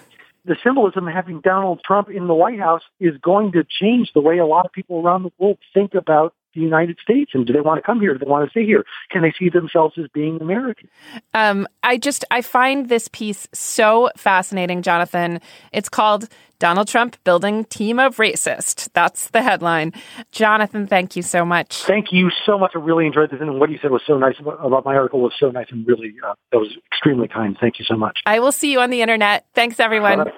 the 0.47 0.57
symbolism 0.65 1.07
of 1.07 1.13
having 1.13 1.41
Donald 1.41 1.83
Trump 1.85 2.09
in 2.09 2.29
the 2.29 2.35
White 2.35 2.59
House 2.59 2.83
is 2.99 3.19
going 3.19 3.53
to 3.53 3.63
change 3.63 4.15
the 4.15 4.23
way 4.23 4.39
a 4.39 4.47
lot 4.47 4.65
of 4.65 4.73
people 4.73 5.03
around 5.03 5.25
the 5.25 5.33
world 5.39 5.59
think 5.75 5.95
about 5.95 6.33
the 6.55 6.61
United 6.61 6.99
States 7.03 7.33
and 7.35 7.47
do 7.47 7.53
they 7.53 7.61
want 7.61 7.79
to 7.79 7.83
come 7.83 8.01
here? 8.01 8.13
Do 8.13 8.19
they 8.25 8.31
want 8.31 8.45
to 8.45 8.51
stay 8.51 8.65
here? 8.65 8.85
Can 9.11 9.23
they 9.23 9.33
see 9.39 9.49
themselves 9.49 9.97
as 9.99 10.07
being 10.13 10.41
American? 10.41 10.89
Um, 11.35 11.67
I 11.83 11.99
just 11.99 12.25
I 12.31 12.43
find 12.43 12.89
this 12.89 13.09
piece 13.09 13.49
so 13.53 14.11
fascinating, 14.17 14.83
Jonathan. 14.83 15.41
It's 15.73 15.89
called 15.89 16.29
Donald 16.59 16.89
Trump 16.89 17.17
building 17.25 17.65
team 17.65 17.99
of 17.99 18.17
racist. 18.17 18.91
That's 18.93 19.31
the 19.31 19.43
headline. 19.43 19.93
Jonathan, 20.31 20.87
thank 20.87 21.17
you 21.17 21.23
so 21.23 21.45
much. 21.45 21.83
Thank 21.85 22.13
you 22.13 22.31
so 22.45 22.59
much. 22.59 22.73
I 22.75 22.79
really 22.79 23.07
enjoyed 23.07 23.31
this, 23.31 23.41
and 23.41 23.59
what 23.59 23.71
you 23.71 23.79
said 23.81 23.91
was 23.91 24.03
so 24.07 24.19
nice 24.19 24.39
about, 24.39 24.65
about 24.65 24.85
my 24.85 24.95
article 24.95 25.21
was 25.21 25.33
so 25.39 25.51
nice 25.51 25.69
and 25.71 25.87
really 25.87 26.15
uh, 26.27 26.35
that 26.53 26.59
was 26.59 26.77
extremely 26.93 27.29
kind. 27.29 27.57
Thank 27.61 27.79
you 27.79 27.85
so 27.85 27.97
much. 27.97 28.21
I 28.27 28.41
will 28.41 28.53
see 28.53 28.73
you 28.73 28.81
on 28.81 28.91
the 28.91 29.03
internet. 29.03 29.47
Thanks, 29.55 29.81
everyone. 29.81 30.31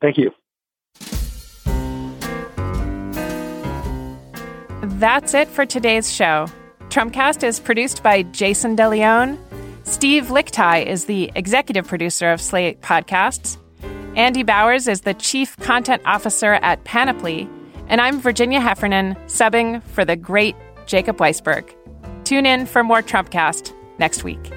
Thank 0.00 0.18
you. 0.18 0.32
That's 5.02 5.34
it 5.34 5.48
for 5.48 5.66
today's 5.66 6.12
show. 6.12 6.46
Trumpcast 6.82 7.42
is 7.42 7.58
produced 7.58 8.04
by 8.04 8.22
Jason 8.22 8.76
DeLeon. 8.76 9.36
Steve 9.82 10.26
Lickteig 10.26 10.86
is 10.86 11.06
the 11.06 11.32
executive 11.34 11.88
producer 11.88 12.30
of 12.30 12.40
Slate 12.40 12.82
Podcasts. 12.82 13.56
Andy 14.14 14.44
Bowers 14.44 14.86
is 14.86 15.00
the 15.00 15.14
chief 15.14 15.56
content 15.56 16.02
officer 16.04 16.52
at 16.52 16.84
Panoply. 16.84 17.50
And 17.88 18.00
I'm 18.00 18.20
Virginia 18.20 18.60
Heffernan, 18.60 19.16
subbing 19.26 19.82
for 19.82 20.04
the 20.04 20.14
great 20.14 20.54
Jacob 20.86 21.16
Weisberg. 21.16 21.68
Tune 22.22 22.46
in 22.46 22.64
for 22.64 22.84
more 22.84 23.02
Trumpcast 23.02 23.72
next 23.98 24.22
week. 24.22 24.52